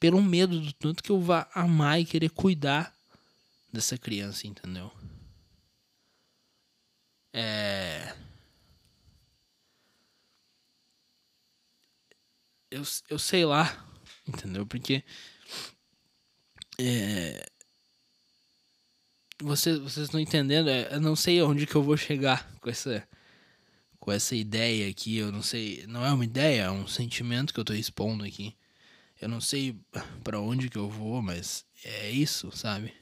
pelo 0.00 0.22
medo 0.22 0.60
do 0.60 0.72
tanto 0.72 1.02
que 1.02 1.10
eu 1.10 1.20
vá 1.20 1.48
amar 1.54 2.00
e 2.00 2.04
querer 2.04 2.30
cuidar 2.30 2.94
dessa 3.72 3.98
criança, 3.98 4.46
entendeu? 4.46 4.90
É 7.32 8.14
eu, 12.70 12.82
eu 13.08 13.18
sei 13.18 13.44
lá, 13.44 13.84
entendeu? 14.26 14.66
Porque 14.66 15.02
é, 16.78 17.46
vocês, 19.42 19.78
vocês 19.78 20.06
estão 20.06 20.20
entendendo? 20.20 20.68
É, 20.68 20.94
eu 20.94 21.00
não 21.00 21.16
sei 21.16 21.42
onde 21.42 21.66
que 21.66 21.74
eu 21.74 21.82
vou 21.82 21.96
chegar 21.96 22.50
com 22.60 22.70
essa, 22.70 23.06
com 23.98 24.12
essa 24.12 24.34
ideia 24.34 24.88
aqui. 24.90 25.16
Eu 25.16 25.32
não 25.32 25.42
sei. 25.42 25.86
Não 25.86 26.04
é 26.04 26.12
uma 26.12 26.24
ideia, 26.24 26.62
é 26.62 26.70
um 26.70 26.86
sentimento 26.86 27.52
que 27.52 27.60
eu 27.60 27.62
estou 27.62 27.76
expondo 27.76 28.24
aqui. 28.24 28.56
Eu 29.20 29.28
não 29.28 29.40
sei 29.40 29.78
para 30.22 30.40
onde 30.40 30.68
que 30.68 30.78
eu 30.78 30.90
vou, 30.90 31.22
mas 31.22 31.64
é 31.84 32.10
isso, 32.10 32.50
sabe? 32.52 32.92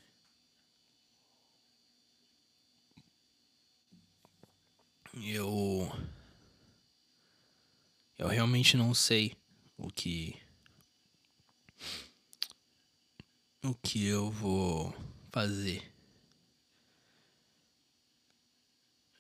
Eu. 5.23 5.91
Eu 8.19 8.29
realmente 8.29 8.77
não 8.77 8.95
sei 8.95 9.37
o 9.77 9.91
que. 9.91 10.37
O 13.63 13.75
que 13.75 14.07
eu 14.07 14.31
vou 14.31 14.95
fazer. 15.33 15.94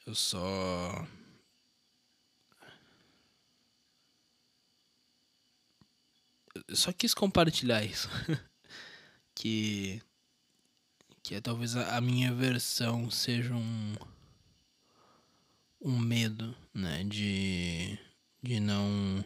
Eu 0.06 0.14
só. 0.14 1.06
Eu 6.68 6.76
só 6.76 6.92
quis 6.92 7.14
compartilhar 7.14 7.82
isso. 7.84 8.08
que. 9.34 10.02
Que 11.22 11.36
é 11.36 11.40
talvez 11.40 11.74
a 11.74 12.00
minha 12.02 12.32
versão 12.34 13.10
seja 13.10 13.54
um. 13.54 13.94
Um 15.80 15.98
medo, 15.98 16.54
né? 16.72 17.02
De. 17.04 17.98
De 18.42 18.60
não. 18.60 19.24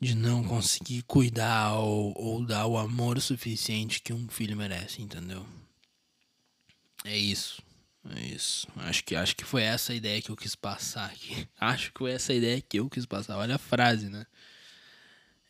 De 0.00 0.14
não 0.14 0.42
conseguir 0.44 1.02
cuidar 1.02 1.74
ou, 1.74 2.14
ou 2.16 2.46
dar 2.46 2.66
o 2.66 2.78
amor 2.78 3.20
suficiente 3.20 4.00
que 4.00 4.12
um 4.12 4.28
filho 4.28 4.56
merece, 4.56 5.02
entendeu? 5.02 5.44
É 7.04 7.16
isso. 7.16 7.60
É 8.08 8.20
isso. 8.20 8.66
Acho 8.76 9.04
que, 9.04 9.14
acho 9.14 9.36
que 9.36 9.44
foi 9.44 9.62
essa 9.62 9.92
a 9.92 9.96
ideia 9.96 10.22
que 10.22 10.30
eu 10.30 10.36
quis 10.36 10.54
passar 10.54 11.06
aqui. 11.10 11.46
Acho 11.60 11.92
que 11.92 11.98
foi 11.98 12.12
essa 12.12 12.32
a 12.32 12.36
ideia 12.36 12.60
que 12.60 12.78
eu 12.80 12.88
quis 12.88 13.04
passar. 13.06 13.36
Olha 13.36 13.56
a 13.56 13.58
frase, 13.58 14.08
né? 14.08 14.26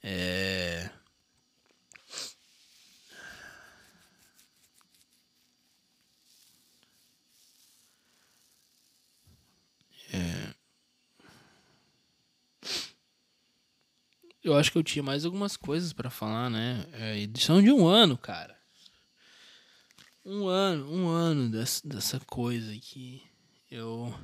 É. 0.02 0.90
É... 10.12 10.54
Eu 14.42 14.56
acho 14.56 14.72
que 14.72 14.78
eu 14.78 14.82
tinha 14.82 15.02
mais 15.02 15.24
algumas 15.24 15.56
coisas 15.56 15.92
para 15.92 16.08
falar, 16.10 16.48
né? 16.50 16.84
É 16.92 17.18
edição 17.18 17.62
de 17.62 17.70
um 17.70 17.86
ano, 17.86 18.16
cara 18.18 18.59
um 20.30 20.46
ano, 20.46 20.88
um 20.88 21.08
ano 21.08 21.50
dessa, 21.50 21.86
dessa 21.86 22.20
coisa 22.20 22.72
que 22.78 23.20
eu. 23.68 24.14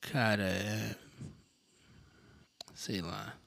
Cara, 0.00 0.44
é. 0.48 0.96
Sei 2.74 3.02
lá. 3.02 3.38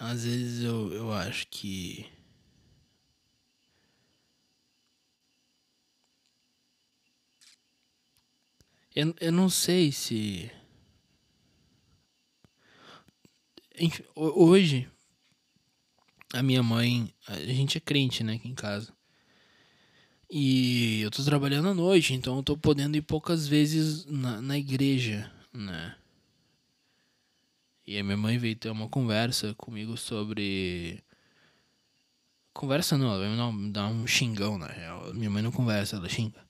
Às 0.00 0.24
vezes 0.24 0.64
eu, 0.64 0.92
eu 0.92 1.12
acho 1.12 1.46
que. 1.48 2.10
Eu, 8.94 9.14
eu 9.20 9.30
não 9.30 9.48
sei 9.48 9.92
se. 9.92 10.50
Hoje, 14.16 14.88
a 16.38 16.42
minha 16.42 16.62
mãe, 16.62 17.12
a 17.26 17.36
gente 17.38 17.78
é 17.78 17.80
crente, 17.80 18.22
né, 18.22 18.34
aqui 18.34 18.48
em 18.48 18.54
casa. 18.54 18.92
E 20.30 21.00
eu 21.02 21.10
tô 21.10 21.22
trabalhando 21.22 21.68
à 21.68 21.74
noite, 21.74 22.14
então 22.14 22.36
eu 22.36 22.42
tô 22.42 22.56
podendo 22.56 22.96
ir 22.96 23.02
poucas 23.02 23.46
vezes 23.46 24.04
na, 24.06 24.40
na 24.42 24.58
igreja, 24.58 25.30
né? 25.52 25.94
E 27.86 27.98
a 27.98 28.02
minha 28.02 28.16
mãe 28.16 28.36
veio 28.36 28.56
ter 28.56 28.70
uma 28.70 28.88
conversa 28.88 29.54
comigo 29.54 29.96
sobre 29.96 31.04
Conversa 32.56 32.96
não, 32.96 33.12
ela 33.12 33.48
um, 33.48 33.70
dar 33.70 33.86
um 33.88 34.06
xingão, 34.06 34.56
na 34.56 34.66
real. 34.66 35.12
Minha 35.12 35.28
mãe 35.28 35.42
não 35.42 35.52
conversa, 35.52 35.96
ela 35.96 36.08
xinga. 36.08 36.42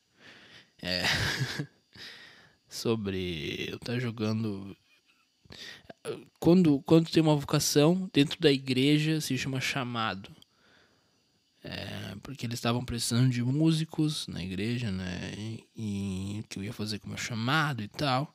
É. 0.80 1.02
Sobre 2.70 3.66
eu 3.68 3.74
estar 3.74 3.94
tá 3.94 3.98
jogando. 3.98 4.76
Quando, 6.38 6.80
quando 6.82 7.10
tem 7.10 7.22
uma 7.22 7.36
vocação 7.36 8.08
dentro 8.12 8.40
da 8.40 8.52
igreja, 8.52 9.20
se 9.20 9.36
chama 9.36 9.60
chamado. 9.60 10.34
É, 11.62 12.14
porque 12.22 12.46
eles 12.46 12.58
estavam 12.58 12.84
precisando 12.84 13.28
de 13.28 13.42
músicos 13.42 14.28
na 14.28 14.42
igreja, 14.42 14.90
né? 14.92 15.32
E, 15.76 16.44
que 16.48 16.58
eu 16.58 16.64
ia 16.64 16.72
fazer 16.72 17.00
com 17.00 17.06
o 17.06 17.08
meu 17.10 17.18
chamado 17.18 17.82
e 17.82 17.88
tal. 17.88 18.32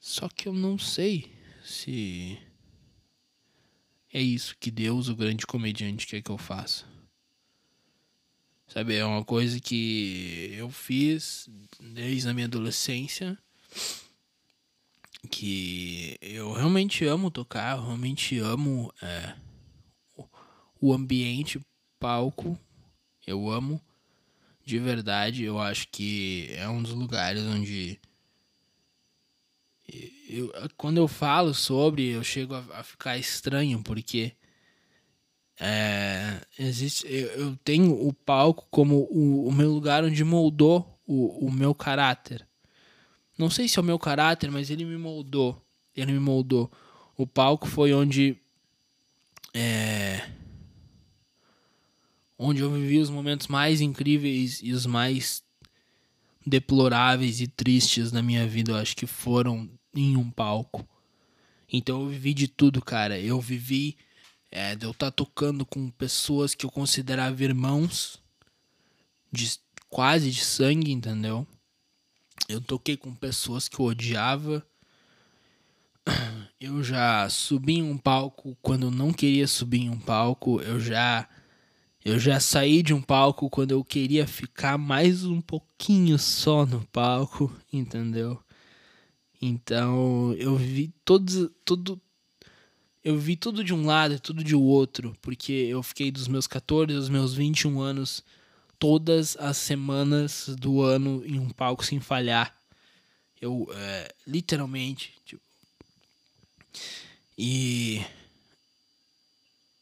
Só 0.00 0.28
que 0.28 0.48
eu 0.48 0.52
não 0.52 0.78
sei 0.78 1.32
se 1.64 2.38
é 4.12 4.20
isso 4.20 4.56
que 4.58 4.70
Deus, 4.70 5.08
o 5.08 5.16
grande 5.16 5.46
comediante, 5.46 6.06
quer 6.06 6.22
que 6.22 6.30
eu 6.30 6.38
faça. 6.38 6.84
Sabe, 8.66 8.96
é 8.96 9.04
uma 9.04 9.24
coisa 9.24 9.60
que 9.60 10.54
eu 10.56 10.68
fiz 10.70 11.48
desde 11.80 12.28
a 12.28 12.34
minha 12.34 12.46
adolescência. 12.46 13.38
Que 15.26 16.16
eu 16.20 16.52
realmente 16.52 17.04
amo 17.04 17.30
tocar, 17.30 17.76
eu 17.76 17.84
realmente 17.84 18.38
amo 18.38 18.92
é, 19.02 19.34
o 20.80 20.92
ambiente 20.92 21.60
palco. 21.98 22.58
Eu 23.26 23.50
amo 23.50 23.80
de 24.64 24.78
verdade. 24.78 25.44
Eu 25.44 25.58
acho 25.58 25.88
que 25.88 26.48
é 26.52 26.68
um 26.68 26.82
dos 26.82 26.92
lugares 26.92 27.42
onde 27.42 27.98
eu, 30.28 30.52
quando 30.76 30.98
eu 30.98 31.06
falo 31.06 31.54
sobre, 31.54 32.08
eu 32.08 32.24
chego 32.24 32.54
a, 32.54 32.64
a 32.74 32.82
ficar 32.82 33.16
estranho 33.16 33.82
porque 33.82 34.32
é, 35.58 36.40
existe, 36.58 37.06
eu, 37.08 37.28
eu, 37.28 37.56
tenho 37.64 38.06
o 38.06 38.12
palco 38.12 38.66
como 38.70 39.08
o, 39.10 39.48
o 39.48 39.52
meu 39.52 39.70
lugar 39.70 40.04
onde 40.04 40.22
moldou 40.24 41.00
o, 41.06 41.46
o 41.46 41.50
meu 41.50 41.74
caráter. 41.74 42.45
Não 43.38 43.50
sei 43.50 43.68
se 43.68 43.78
é 43.78 43.82
o 43.82 43.84
meu 43.84 43.98
caráter, 43.98 44.50
mas 44.50 44.70
ele 44.70 44.84
me 44.84 44.96
moldou. 44.96 45.60
Ele 45.94 46.12
me 46.12 46.20
moldou. 46.20 46.70
O 47.16 47.26
palco 47.26 47.66
foi 47.66 47.92
onde 47.92 48.36
é, 49.54 50.28
onde 52.38 52.60
eu 52.60 52.70
vivi 52.70 52.98
os 52.98 53.10
momentos 53.10 53.46
mais 53.46 53.80
incríveis 53.80 54.60
e 54.62 54.72
os 54.72 54.84
mais 54.84 55.42
deploráveis 56.46 57.40
e 57.40 57.46
tristes 57.46 58.12
da 58.12 58.22
minha 58.22 58.46
vida, 58.46 58.72
eu 58.72 58.76
acho 58.76 58.94
que 58.94 59.06
foram 59.06 59.68
em 59.94 60.16
um 60.16 60.30
palco. 60.30 60.86
Então 61.72 62.02
eu 62.02 62.08
vivi 62.08 62.34
de 62.34 62.46
tudo, 62.46 62.80
cara. 62.80 63.18
Eu 63.18 63.40
vivi 63.40 63.96
é, 64.50 64.76
de 64.76 64.84
eu 64.84 64.92
estar 64.92 65.06
tá 65.06 65.10
tocando 65.10 65.66
com 65.66 65.90
pessoas 65.90 66.54
que 66.54 66.64
eu 66.64 66.70
considerava 66.70 67.42
irmãos, 67.42 68.22
de 69.32 69.58
quase 69.88 70.30
de 70.30 70.44
sangue, 70.44 70.92
entendeu? 70.92 71.46
Eu 72.48 72.60
toquei 72.60 72.96
com 72.96 73.14
pessoas 73.14 73.68
que 73.68 73.78
eu 73.80 73.86
odiava. 73.86 74.66
Eu 76.60 76.82
já 76.82 77.28
subi 77.28 77.74
em 77.74 77.82
um 77.82 77.98
palco 77.98 78.56
quando 78.62 78.86
eu 78.86 78.90
não 78.90 79.12
queria 79.12 79.46
subir 79.46 79.82
em 79.82 79.90
um 79.90 79.98
palco. 79.98 80.58
Eu 80.62 80.80
já 80.80 81.28
eu 82.06 82.20
já 82.20 82.38
saí 82.38 82.84
de 82.84 82.94
um 82.94 83.02
palco 83.02 83.50
quando 83.50 83.72
eu 83.72 83.82
queria 83.82 84.28
ficar 84.28 84.78
mais 84.78 85.24
um 85.24 85.40
pouquinho 85.40 86.16
só 86.18 86.64
no 86.64 86.86
palco, 86.86 87.52
entendeu? 87.72 88.40
Então 89.42 90.32
eu 90.34 90.56
vi 90.56 90.94
todos, 91.04 91.50
tudo, 91.64 92.00
eu 93.02 93.18
vi 93.18 93.34
tudo 93.34 93.64
de 93.64 93.74
um 93.74 93.84
lado 93.84 94.14
e 94.14 94.20
tudo 94.20 94.44
de 94.44 94.54
outro, 94.54 95.16
porque 95.20 95.52
eu 95.52 95.82
fiquei 95.82 96.12
dos 96.12 96.28
meus 96.28 96.46
14 96.46 96.94
aos 96.94 97.08
meus 97.08 97.34
21 97.34 97.80
anos 97.80 98.22
todas 98.78 99.36
as 99.38 99.56
semanas 99.56 100.48
do 100.58 100.82
ano 100.82 101.24
em 101.24 101.38
um 101.38 101.50
palco 101.50 101.84
sem 101.84 102.00
falhar. 102.00 102.54
Eu, 103.40 103.68
é, 103.72 104.14
literalmente, 104.26 105.14
tipo, 105.24 105.42
e 107.38 108.04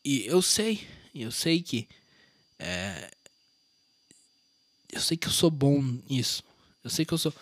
e 0.05 0.27
eu 0.27 0.43
sei, 0.43 0.87
eu 1.15 1.31
sei 1.31 1.63
que 1.63 1.89
é, 2.59 3.11
eu 4.95 5.01
sei 5.01 5.17
que 5.17 5.27
eu 5.27 5.33
sou 5.33 5.51
bom 5.51 5.83
nisso. 6.09 6.43
Eu 6.83 6.91
sei 6.91 7.05
que 7.05 7.13
eu 7.13 7.19
sou. 7.19 7.35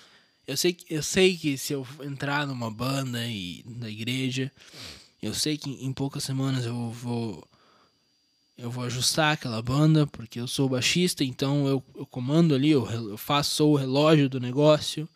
Eu 0.47 0.57
sei, 0.57 0.77
eu 0.89 1.03
sei 1.03 1.37
que 1.37 1.59
se 1.59 1.73
eu 1.73 1.87
entrar 2.03 2.47
numa 2.47 2.71
banda 2.71 3.27
e 3.27 3.63
na 3.67 3.91
igreja, 3.91 4.51
eu 5.23 5.35
sei 5.35 5.59
que 5.59 5.71
em 5.71 5.93
poucas 5.93 6.25
semanas 6.25 6.65
eu 6.65 6.91
vou 6.91 7.47
eu 8.57 8.71
vou 8.71 8.85
ajustar 8.85 9.33
aquela 9.33 9.63
banda, 9.63 10.07
porque 10.07 10.39
eu 10.39 10.47
sou 10.47 10.69
baixista, 10.69 11.25
então 11.25 11.67
eu, 11.67 11.83
eu 11.95 12.07
comando 12.07 12.55
ali, 12.55 12.71
eu, 12.71 12.89
eu 12.91 13.19
faço 13.19 13.55
sou 13.55 13.73
o 13.73 13.77
relógio 13.77 14.29
do 14.29 14.39
negócio, 14.39 15.09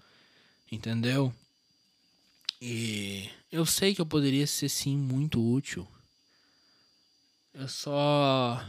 entendeu? 0.71 1.33
E 2.61 3.31
eu 3.53 3.67
sei 3.67 3.95
que 3.95 4.01
eu 4.01 4.07
poderia 4.07 4.47
ser 4.47 4.69
sim 4.69 4.97
muito 4.97 5.41
útil. 5.41 5.87
Eu 7.55 7.69
só 7.69 8.67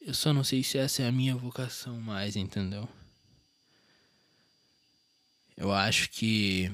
eu 0.00 0.14
só 0.14 0.32
não 0.32 0.42
sei 0.42 0.64
se 0.64 0.78
essa 0.78 1.02
é 1.02 1.08
a 1.08 1.12
minha 1.12 1.36
vocação 1.36 2.00
mais, 2.00 2.34
entendeu? 2.34 2.88
Eu 5.56 5.72
acho 5.72 6.08
que 6.10 6.72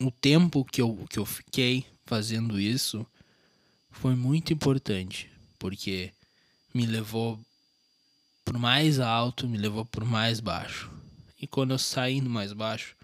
o 0.00 0.12
tempo 0.12 0.64
que 0.64 0.80
eu, 0.80 1.04
que 1.10 1.18
eu 1.18 1.26
fiquei 1.26 1.84
fazendo 2.08 2.58
isso 2.58 3.06
foi 3.90 4.14
muito 4.14 4.52
importante, 4.52 5.30
porque 5.58 6.10
me 6.72 6.86
levou 6.86 7.38
pro 8.44 8.58
mais 8.58 8.98
alto, 8.98 9.46
me 9.46 9.58
levou 9.58 9.84
pro 9.84 10.06
mais 10.06 10.40
baixo. 10.40 10.90
E 11.40 11.46
quando 11.46 11.72
eu 11.72 11.78
saí 11.78 12.20
no 12.20 12.30
mais 12.30 12.52
baixo, 12.52 12.96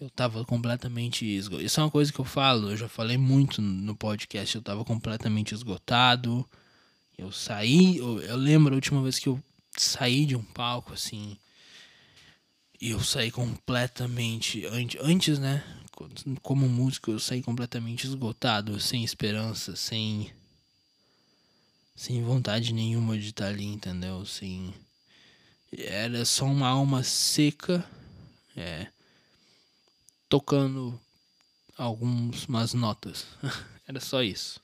eu 0.00 0.08
tava 0.08 0.44
completamente 0.46 1.26
esgotado. 1.26 1.66
Isso 1.66 1.78
é 1.78 1.84
uma 1.84 1.90
coisa 1.90 2.10
que 2.10 2.18
eu 2.18 2.24
falo, 2.24 2.70
eu 2.70 2.76
já 2.76 2.88
falei 2.88 3.18
muito 3.18 3.60
no 3.60 3.94
podcast, 3.94 4.56
eu 4.56 4.62
tava 4.62 4.82
completamente 4.82 5.54
esgotado. 5.54 6.48
Eu 7.18 7.30
saí, 7.30 7.98
eu, 7.98 8.18
eu 8.20 8.36
lembro 8.36 8.72
a 8.72 8.76
última 8.76 9.02
vez 9.02 9.18
que 9.18 9.28
eu 9.28 9.38
saí 9.76 10.24
de 10.24 10.34
um 10.34 10.42
palco 10.42 10.94
assim, 10.94 11.36
e 12.80 12.90
eu 12.90 13.00
saí 13.00 13.30
completamente 13.30 14.64
antes, 15.02 15.38
né, 15.38 15.62
como 16.42 16.68
músico, 16.68 17.10
eu 17.10 17.18
saí 17.18 17.42
completamente 17.42 18.06
esgotado, 18.06 18.80
sem 18.80 19.04
esperança, 19.04 19.76
sem 19.76 20.32
sem 21.94 22.22
vontade 22.22 22.72
nenhuma 22.72 23.18
de 23.18 23.28
estar 23.28 23.48
ali, 23.48 23.66
entendeu? 23.66 24.24
Sem 24.24 24.74
era 25.72 26.24
só 26.24 26.46
uma 26.46 26.68
alma 26.68 27.02
seca, 27.02 27.84
é 28.56 28.88
tocando 30.28 31.00
algumas 31.76 32.74
notas. 32.74 33.26
Era 33.86 33.98
só 33.98 34.22
isso. 34.22 34.60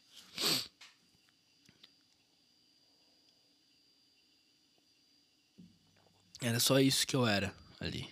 Era 6.40 6.61
só 6.61 6.79
isso 6.79 7.05
que 7.05 7.16
eu 7.16 7.27
era 7.27 7.53
ali. 7.81 8.09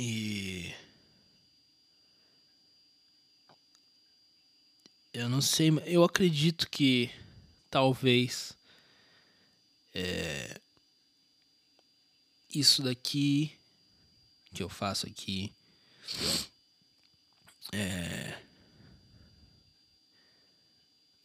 E. 0.00 0.72
Eu 5.12 5.28
não 5.28 5.42
sei, 5.42 5.70
eu 5.86 6.04
acredito 6.04 6.70
que 6.70 7.10
talvez. 7.68 8.56
É, 9.92 10.60
isso 12.54 12.80
daqui 12.80 13.58
que 14.54 14.62
eu 14.62 14.68
faço 14.68 15.04
aqui. 15.08 15.52
É... 17.72 18.40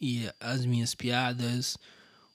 E 0.02 0.28
as 0.40 0.66
minhas 0.66 0.96
piadas, 0.96 1.78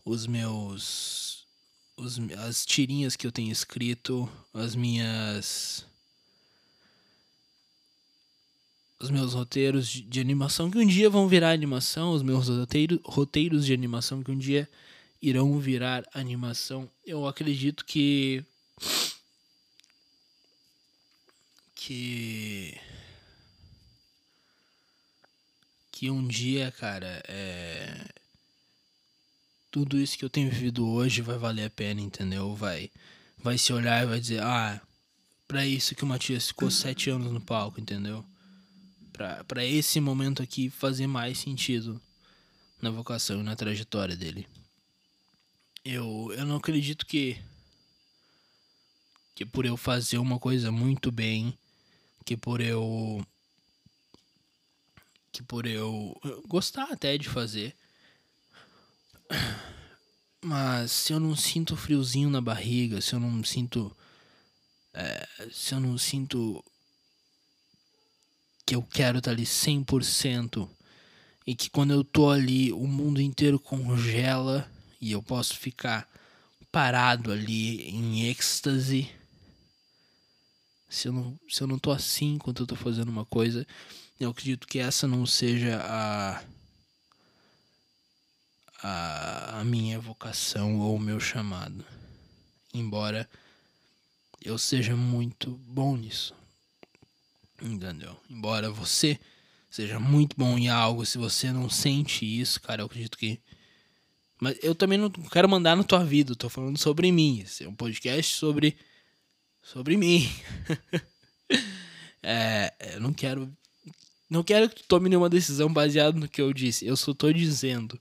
os 0.05 0.25
meus. 0.29 1.49
Os, 1.97 2.17
as 2.47 2.65
tirinhas 2.65 3.17
que 3.17 3.27
eu 3.27 3.33
tenho 3.33 3.51
escrito, 3.51 4.31
as 4.55 4.77
minhas. 4.77 5.85
Os 9.01 9.11
meus 9.11 9.33
roteiros 9.35 9.89
de, 9.89 10.21
animação 10.21 10.71
que 10.71 10.79
um 10.79 10.87
dia 10.87 11.09
vão 11.09 11.29
virar 11.29 11.53
animação, 11.53 12.13
os 12.13 12.23
meus 12.23 12.49
roteiro, 12.49 13.01
roteiros 13.05 13.65
de 13.65 13.73
animação 13.73 14.23
que 14.23 14.31
um 14.31 14.39
dia 14.39 14.69
irão 15.23 15.59
virar 15.61 16.05
animação. 16.13 16.89
Eu 17.07 17.27
acredito 17.27 17.85
que 17.85 18.45
que 21.75 22.77
que 25.93 26.11
um 26.11 26.27
dia, 26.27 26.73
cara, 26.73 27.23
é 27.29 28.05
tudo 29.71 29.99
isso 29.99 30.19
que 30.19 30.25
eu 30.25 30.31
tenho 30.31 30.51
vivido 30.51 30.89
hoje 30.89 31.23
vai 31.23 31.39
valer 31.39 31.65
a 31.67 31.71
pena, 31.71 32.01
entendeu? 32.01 32.55
Vai 32.55 32.91
vai 33.39 33.57
se 33.57 33.73
olhar 33.73 34.03
e 34.03 34.07
vai 34.07 34.21
dizer, 34.21 34.43
ah, 34.43 34.81
para 35.47 35.65
isso 35.65 35.95
que 35.95 36.05
o 36.05 36.07
Matias 36.07 36.49
ficou 36.49 36.71
sete 36.71 37.11
anos 37.11 37.33
no 37.33 37.41
palco, 37.41 37.81
entendeu? 37.81 38.25
Para 39.47 39.65
esse 39.65 40.01
momento 40.01 40.43
aqui 40.43 40.71
fazer 40.71 41.07
mais 41.07 41.39
sentido 41.39 42.01
na 42.81 42.91
vocação 42.91 43.41
e 43.41 43.43
na 43.43 43.57
trajetória 43.57 44.17
dele. 44.17 44.47
Eu, 45.85 46.33
eu 46.37 46.45
não 46.47 46.57
acredito 46.57 47.05
que 47.07 47.37
que 49.35 49.47
por 49.47 49.65
eu 49.65 49.77
fazer 49.77 50.19
uma 50.19 50.37
coisa 50.37 50.73
muito 50.73 51.13
bem, 51.13 51.57
que 52.25 52.37
por 52.37 52.61
eu 52.61 53.25
que 55.31 55.45
por 55.45 55.65
eu 55.65 56.21
gostar 56.49 56.91
até 56.91 57.17
de 57.17 57.29
fazer, 57.29 57.77
mas 60.43 60.91
se 60.91 61.13
eu 61.13 61.21
não 61.21 61.37
sinto 61.37 61.77
friozinho 61.77 62.29
na 62.29 62.41
barriga, 62.41 63.01
se 63.01 63.13
eu 63.15 63.21
não 63.21 63.45
sinto 63.45 63.97
é, 64.93 65.29
se 65.53 65.73
eu 65.73 65.79
não 65.79 65.97
sinto 65.97 66.65
que 68.69 68.75
eu 68.75 68.83
quero 68.83 69.17
estar 69.17 69.31
ali 69.31 69.45
100% 69.47 70.69
e 71.47 71.55
que 71.55 71.71
quando 71.71 71.95
eu 71.95 72.05
tô 72.05 72.29
ali 72.29 72.71
o 72.71 72.87
mundo 72.87 73.19
inteiro 73.19 73.59
congela 73.59 74.71
e 75.01 75.11
eu 75.11 75.23
posso 75.23 75.57
ficar 75.57 76.07
parado 76.71 77.33
ali 77.33 77.89
em 77.89 78.29
êxtase. 78.29 79.11
Se 80.87 81.09
eu 81.09 81.15
não, 81.15 81.41
se 81.49 81.63
eu 81.63 81.67
não 81.67 81.79
tô 81.79 81.91
assim 81.91 82.35
enquanto 82.35 82.63
eu 82.63 82.67
tô 82.67 82.77
fazendo 82.77 83.09
uma 83.09 83.25
coisa, 83.25 83.67
eu 84.21 84.29
acredito 84.29 84.69
que 84.69 84.79
essa 84.79 85.09
não 85.09 85.25
seja 85.25 85.81
a 85.83 86.43
a, 88.83 89.61
a 89.61 89.65
minha 89.65 89.99
vocação 89.99 90.79
ou 90.79 90.95
o 90.97 91.01
meu 91.01 91.19
chamado. 91.19 91.83
Embora 92.75 93.27
eu 94.43 94.59
seja 94.59 94.95
muito 94.95 95.53
bom 95.67 95.97
nisso. 95.97 96.38
Entendeu? 97.61 98.17
Embora 98.31 98.71
você 98.71 99.19
seja 99.71 99.99
muito 99.99 100.37
bom 100.37 100.57
em 100.57 100.69
algo, 100.69 101.05
se 101.05 101.19
você 101.19 101.53
não 101.53 101.69
sente 101.69 102.25
isso, 102.25 102.61
cara, 102.61 102.83
eu 102.83 102.87
acredito 102.87 103.19
que. 103.19 103.41
Mas 104.41 104.57
eu 104.63 104.75
também 104.75 104.99
não 104.99 105.11
quero 105.11 105.49
mandar 105.49 105.77
na 105.77 105.83
tua 105.83 106.05
vida, 106.05 106.33
eu 106.33 106.37
tô 106.37 106.49
falando 106.49 106.79
sobre 106.79 107.11
mim. 107.11 107.41
Esse 107.41 107.65
é 107.65 107.69
um 107.69 107.75
podcast 107.75 108.35
sobre. 108.35 108.77
sobre 109.63 109.97
mim. 109.97 110.31
é, 112.23 112.73
eu 112.95 113.01
não 113.01 113.13
quero. 113.13 113.53
Não 114.31 114.45
quero 114.45 114.69
que 114.69 114.77
tu 114.77 114.85
tome 114.87 115.09
nenhuma 115.09 115.29
decisão 115.29 115.73
baseada 115.73 116.19
no 116.19 116.29
que 116.29 116.41
eu 116.41 116.53
disse. 116.53 116.87
Eu 116.87 116.97
só 116.97 117.13
tô 117.13 117.33
dizendo. 117.33 117.99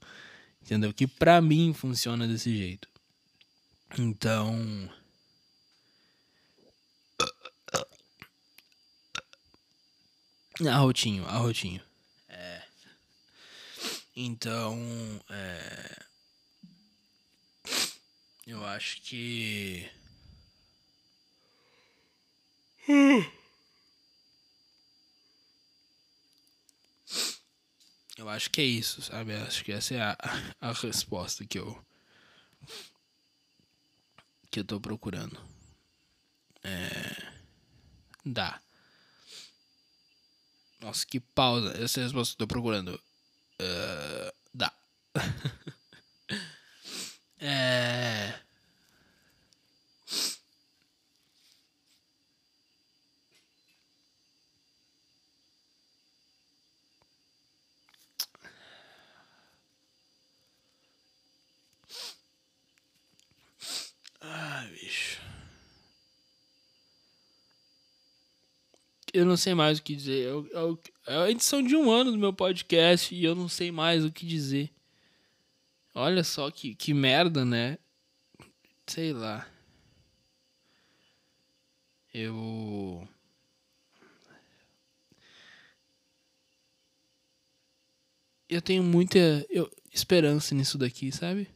Entendeu? 0.62 0.92
Que 0.92 1.06
pra 1.06 1.40
mim 1.40 1.72
funciona 1.72 2.28
desse 2.28 2.56
jeito. 2.56 2.86
Então. 3.98 4.88
Arrotinho, 10.66 11.24
arrotinho. 11.26 11.80
É. 12.28 12.62
Então, 14.16 14.76
é. 15.30 16.02
Eu 18.46 18.64
acho 18.64 19.00
que. 19.02 19.88
Eu 28.16 28.28
acho 28.28 28.50
que 28.50 28.60
é 28.60 28.64
isso, 28.64 29.00
sabe? 29.02 29.32
Eu 29.32 29.42
acho 29.44 29.64
que 29.64 29.70
essa 29.70 29.94
é 29.94 30.00
a, 30.00 30.16
a 30.60 30.72
resposta 30.72 31.44
que 31.44 31.58
eu. 31.58 31.80
que 34.50 34.58
eu 34.60 34.64
tô 34.64 34.80
procurando. 34.80 35.38
É. 36.64 37.32
Dá. 38.24 38.60
Nossa, 40.80 41.06
que 41.06 41.20
pausa. 41.20 41.70
Essa 41.82 42.00
é 42.00 42.02
a 42.02 42.06
resposta 42.06 42.36
que 42.36 42.42
eu 42.42 42.46
tô 42.46 42.52
procurando. 42.52 43.00
Uh, 43.60 44.32
dá. 44.54 44.72
é. 47.40 48.34
Eu 69.12 69.24
não 69.24 69.36
sei 69.36 69.54
mais 69.54 69.78
o 69.78 69.82
que 69.82 69.94
dizer. 69.94 70.26
Eu, 70.26 70.46
eu, 70.52 70.78
é 71.06 71.16
a 71.16 71.30
edição 71.30 71.62
de 71.62 71.76
um 71.76 71.90
ano 71.90 72.12
do 72.12 72.18
meu 72.18 72.32
podcast 72.32 73.14
e 73.14 73.24
eu 73.24 73.34
não 73.34 73.48
sei 73.48 73.70
mais 73.70 74.04
o 74.04 74.12
que 74.12 74.26
dizer. 74.26 74.70
Olha 75.94 76.22
só 76.22 76.50
que, 76.50 76.74
que 76.74 76.94
merda, 76.94 77.44
né? 77.44 77.78
Sei 78.86 79.12
lá. 79.12 79.48
Eu. 82.12 83.06
Eu 88.48 88.62
tenho 88.62 88.82
muita 88.82 89.18
eu, 89.50 89.70
esperança 89.92 90.54
nisso 90.54 90.78
daqui, 90.78 91.12
sabe? 91.12 91.48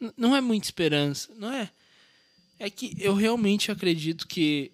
N 0.00 0.12
não 0.16 0.34
é 0.34 0.40
muita 0.40 0.66
esperança, 0.66 1.34
não 1.34 1.52
é? 1.52 1.70
É 2.58 2.70
que 2.70 2.94
eu 2.98 3.14
realmente 3.14 3.70
acredito 3.70 4.26
que 4.26 4.72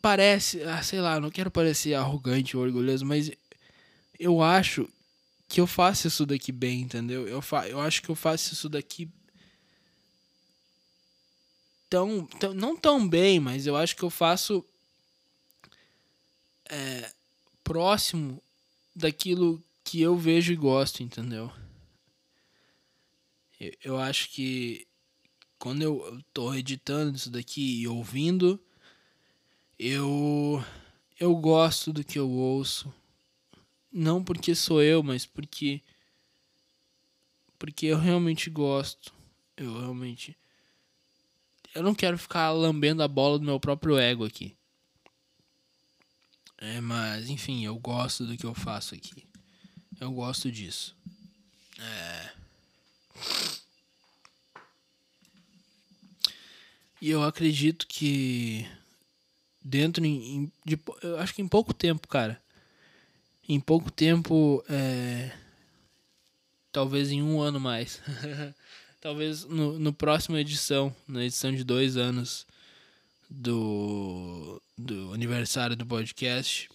parece, 0.00 0.62
ah, 0.62 0.82
sei 0.82 1.00
lá, 1.00 1.20
não 1.20 1.30
quero 1.30 1.50
parecer 1.50 1.94
arrogante 1.94 2.56
ou 2.56 2.62
orgulhoso, 2.62 3.04
mas 3.04 3.30
eu 4.18 4.42
acho 4.42 4.88
que 5.48 5.60
eu 5.60 5.66
faço 5.66 6.08
isso 6.08 6.26
daqui 6.26 6.52
bem, 6.52 6.82
entendeu? 6.82 7.26
Eu, 7.26 7.40
fa 7.40 7.68
eu 7.68 7.80
acho 7.80 8.02
que 8.02 8.08
eu 8.08 8.14
faço 8.14 8.52
isso 8.52 8.68
daqui 8.68 9.08
tão, 11.88 12.26
tão 12.26 12.54
não 12.54 12.76
tão 12.76 13.08
bem, 13.08 13.38
mas 13.40 13.66
eu 13.66 13.76
acho 13.76 13.94
que 13.96 14.02
eu 14.02 14.10
faço 14.10 14.64
é, 16.68 17.12
próximo 17.62 18.42
daquilo 18.94 19.62
que 19.84 20.00
eu 20.00 20.16
vejo 20.16 20.52
e 20.52 20.56
gosto, 20.56 21.02
entendeu? 21.02 21.52
Eu, 23.60 23.72
eu 23.84 23.98
acho 23.98 24.30
que 24.30 24.86
quando 25.58 25.82
eu 25.82 26.22
tô 26.32 26.54
editando 26.54 27.16
isso 27.16 27.30
daqui 27.30 27.80
e 27.80 27.88
ouvindo, 27.88 28.60
eu 29.78 30.64
eu 31.18 31.34
gosto 31.36 31.92
do 31.92 32.04
que 32.04 32.18
eu 32.18 32.28
ouço. 32.30 32.92
Não 33.92 34.22
porque 34.22 34.54
sou 34.54 34.82
eu, 34.82 35.02
mas 35.02 35.24
porque 35.24 35.82
porque 37.58 37.86
eu 37.86 37.98
realmente 37.98 38.50
gosto. 38.50 39.12
Eu 39.56 39.78
realmente 39.78 40.36
eu 41.74 41.82
não 41.82 41.94
quero 41.94 42.16
ficar 42.18 42.50
lambendo 42.52 43.02
a 43.02 43.08
bola 43.08 43.38
do 43.38 43.44
meu 43.44 43.60
próprio 43.60 43.98
ego 43.98 44.24
aqui. 44.24 44.56
É, 46.58 46.80
mas 46.80 47.28
enfim, 47.28 47.66
eu 47.66 47.78
gosto 47.78 48.24
do 48.24 48.36
que 48.36 48.46
eu 48.46 48.54
faço 48.54 48.94
aqui. 48.94 49.26
Eu 50.00 50.10
gosto 50.10 50.50
disso. 50.50 50.96
É. 51.78 52.32
E 57.00 57.10
eu 57.10 57.22
acredito 57.22 57.86
que 57.86 58.66
dentro 59.66 60.04
em, 60.04 60.52
de, 60.64 60.78
eu 61.02 61.18
acho 61.18 61.34
que 61.34 61.42
em 61.42 61.48
pouco 61.48 61.74
tempo, 61.74 62.06
cara. 62.06 62.40
Em 63.48 63.60
pouco 63.60 63.90
tempo, 63.90 64.64
é, 64.68 65.32
talvez 66.70 67.10
em 67.10 67.22
um 67.22 67.40
ano 67.40 67.58
mais. 67.58 68.00
talvez 69.00 69.44
no, 69.44 69.78
no 69.78 69.92
próximo 69.92 70.36
edição, 70.36 70.94
na 71.06 71.24
edição 71.24 71.52
de 71.52 71.64
dois 71.64 71.96
anos 71.96 72.46
do, 73.28 74.62
do 74.78 75.12
aniversário 75.12 75.76
do 75.76 75.84
podcast, 75.84 76.68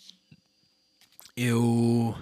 eu 1.36 2.16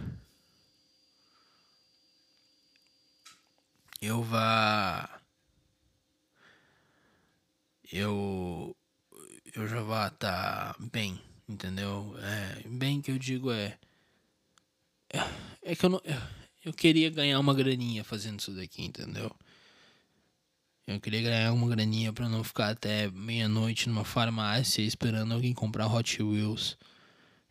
eu 4.02 4.24
vá 4.24 5.20
eu 7.92 8.76
eu 9.56 9.68
já 9.68 9.82
vá 9.82 10.08
estar 10.08 10.74
tá 10.74 10.76
bem, 10.92 11.22
entendeu? 11.48 12.16
É, 12.20 12.68
bem 12.68 13.02
que 13.02 13.12
eu 13.12 13.18
digo 13.18 13.52
é. 13.52 13.78
É, 15.12 15.72
é 15.72 15.76
que 15.76 15.86
eu 15.86 15.90
não. 15.90 16.02
Eu 16.64 16.74
queria 16.74 17.10
ganhar 17.10 17.40
uma 17.40 17.54
graninha 17.54 18.04
fazendo 18.04 18.40
isso 18.40 18.52
daqui, 18.52 18.84
entendeu? 18.84 19.34
Eu 20.86 21.00
queria 21.00 21.22
ganhar 21.22 21.54
uma 21.54 21.70
graninha 21.70 22.12
pra 22.12 22.28
não 22.28 22.44
ficar 22.44 22.70
até 22.70 23.10
meia-noite 23.12 23.88
numa 23.88 24.04
farmácia 24.04 24.82
esperando 24.82 25.34
alguém 25.34 25.54
comprar 25.54 25.88
Hot 25.88 26.22
Wheels 26.22 26.78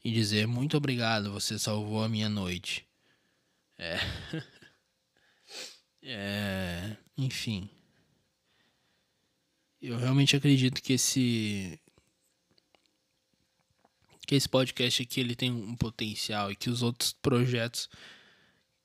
e 0.05 0.11
dizer 0.11 0.47
muito 0.47 0.77
obrigado, 0.77 1.33
você 1.33 1.59
salvou 1.59 2.03
a 2.03 2.09
minha 2.09 2.29
noite. 2.29 2.87
É. 3.79 3.99
é. 6.03 6.97
Enfim. 7.17 7.71
Eu 9.81 9.97
realmente 9.97 10.35
acredito 10.35 10.83
que 10.83 10.95
esse 10.95 11.81
que 14.29 14.35
esse 14.35 14.47
podcast 14.47 15.03
aqui 15.03 15.21
ele 15.21 15.35
tem 15.35 15.51
um 15.51 15.75
potencial 15.75 16.53
e 16.53 16.55
que 16.55 16.69
os 16.69 16.83
outros 16.83 17.15
projetos 17.15 17.89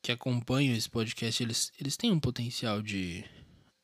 que 0.01 0.09
acompanham 0.09 0.73
esse 0.73 0.89
podcast, 0.89 1.43
eles, 1.43 1.69
eles 1.77 1.97
têm 1.97 2.13
um 2.13 2.19
potencial 2.19 2.81
de 2.81 3.25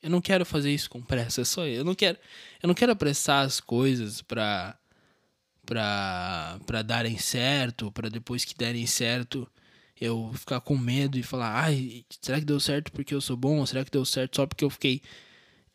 eu 0.01 0.09
não 0.09 0.21
quero 0.21 0.45
fazer 0.45 0.73
isso 0.73 0.89
com 0.89 1.01
pressa, 1.01 1.41
é 1.41 1.43
só 1.43 1.67
eu 1.67 1.83
não 1.83 1.93
quero 1.93 2.17
eu 2.63 2.67
não 2.67 2.73
quero 2.73 2.93
apressar 2.93 3.45
as 3.45 3.59
coisas 3.59 4.21
para 4.21 4.79
para 5.65 6.61
para 6.65 6.81
darem 6.81 7.17
certo, 7.17 7.91
para 7.91 8.09
depois 8.09 8.45
que 8.45 8.55
derem 8.55 8.87
certo 8.87 9.45
eu 9.99 10.31
ficar 10.35 10.61
com 10.61 10.77
medo 10.77 11.19
e 11.19 11.23
falar, 11.23 11.61
ai, 11.61 12.05
será 12.21 12.39
que 12.39 12.45
deu 12.45 12.61
certo 12.61 12.89
porque 12.93 13.13
eu 13.13 13.19
sou 13.19 13.35
bom? 13.35 13.59
Ou 13.59 13.67
será 13.67 13.83
que 13.83 13.91
deu 13.91 14.05
certo 14.05 14.37
só 14.37 14.47
porque 14.47 14.63
eu 14.63 14.69
fiquei 14.69 15.01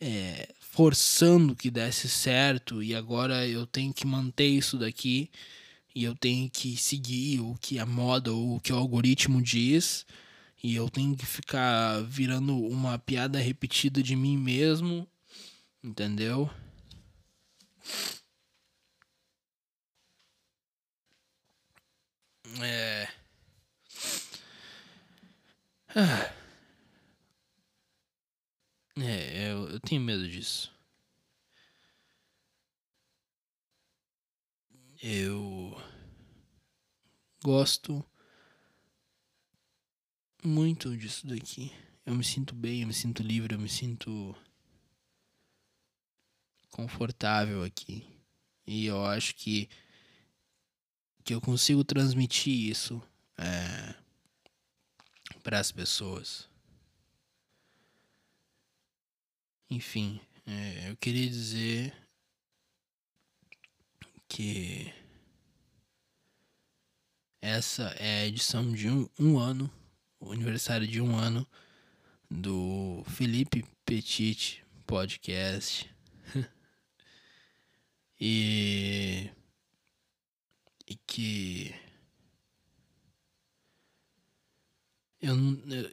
é, 0.00 0.48
forçando 0.60 1.54
que 1.54 1.70
desse 1.70 2.08
certo 2.08 2.82
e 2.82 2.94
agora 2.94 3.46
eu 3.46 3.66
tenho 3.66 3.92
que 3.92 4.06
manter 4.06 4.46
isso 4.46 4.78
daqui 4.78 5.30
e 5.94 6.04
eu 6.04 6.14
tenho 6.14 6.50
que 6.50 6.76
seguir 6.76 7.40
o 7.40 7.54
que 7.60 7.78
a 7.78 7.86
moda 7.86 8.32
ou 8.32 8.56
o 8.56 8.60
que 8.60 8.72
o 8.72 8.76
algoritmo 8.76 9.40
diz 9.40 10.04
e 10.62 10.74
eu 10.74 10.88
tenho 10.90 11.16
que 11.16 11.26
ficar 11.26 12.02
virando 12.04 12.56
uma 12.58 12.98
piada 12.98 13.38
repetida 13.38 14.02
de 14.02 14.16
mim 14.16 14.36
mesmo, 14.38 15.06
entendeu? 15.82 16.50
É. 22.60 23.08
Ah. 25.96 26.34
É, 28.96 29.50
eu, 29.52 29.68
eu 29.70 29.80
tenho 29.80 30.00
medo 30.00 30.28
disso. 30.28 30.73
Eu 35.06 35.78
gosto 37.42 38.02
muito 40.42 40.96
disso 40.96 41.26
daqui. 41.26 41.70
Eu 42.06 42.14
me 42.14 42.24
sinto 42.24 42.54
bem, 42.54 42.80
eu 42.80 42.86
me 42.86 42.94
sinto 42.94 43.22
livre, 43.22 43.54
eu 43.54 43.60
me 43.60 43.68
sinto 43.68 44.34
confortável 46.70 47.62
aqui. 47.62 48.06
E 48.66 48.86
eu 48.86 49.04
acho 49.04 49.34
que 49.34 49.68
que 51.22 51.34
eu 51.34 51.40
consigo 51.42 51.84
transmitir 51.84 52.70
isso 52.70 53.02
é, 53.36 53.94
para 55.42 55.60
as 55.60 55.70
pessoas. 55.70 56.48
Enfim, 59.68 60.18
é, 60.46 60.88
eu 60.90 60.96
queria 60.96 61.28
dizer 61.28 62.03
que 64.34 64.92
essa 67.40 67.84
é 68.00 68.22
a 68.22 68.26
edição 68.26 68.72
de 68.72 68.90
um, 68.90 69.08
um 69.16 69.38
ano, 69.38 69.70
o 70.18 70.32
aniversário 70.32 70.88
de 70.88 71.00
um 71.00 71.14
ano 71.14 71.46
do 72.28 73.04
Felipe 73.06 73.64
Petit 73.86 74.60
Podcast. 74.88 75.88
e, 78.20 79.30
e 80.84 80.96
que 81.06 81.72
Eu, 85.20 85.36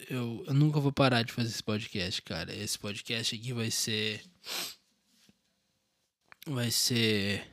eu, 0.09 0.43
eu 0.47 0.53
nunca 0.53 0.79
vou 0.79 0.91
parar 0.91 1.21
de 1.21 1.31
fazer 1.31 1.49
esse 1.49 1.63
podcast, 1.63 2.21
cara. 2.23 2.53
Esse 2.53 2.77
podcast 2.77 3.35
aqui 3.35 3.53
vai 3.53 3.69
ser. 3.69 4.21
Vai 6.47 6.71
ser. 6.71 7.50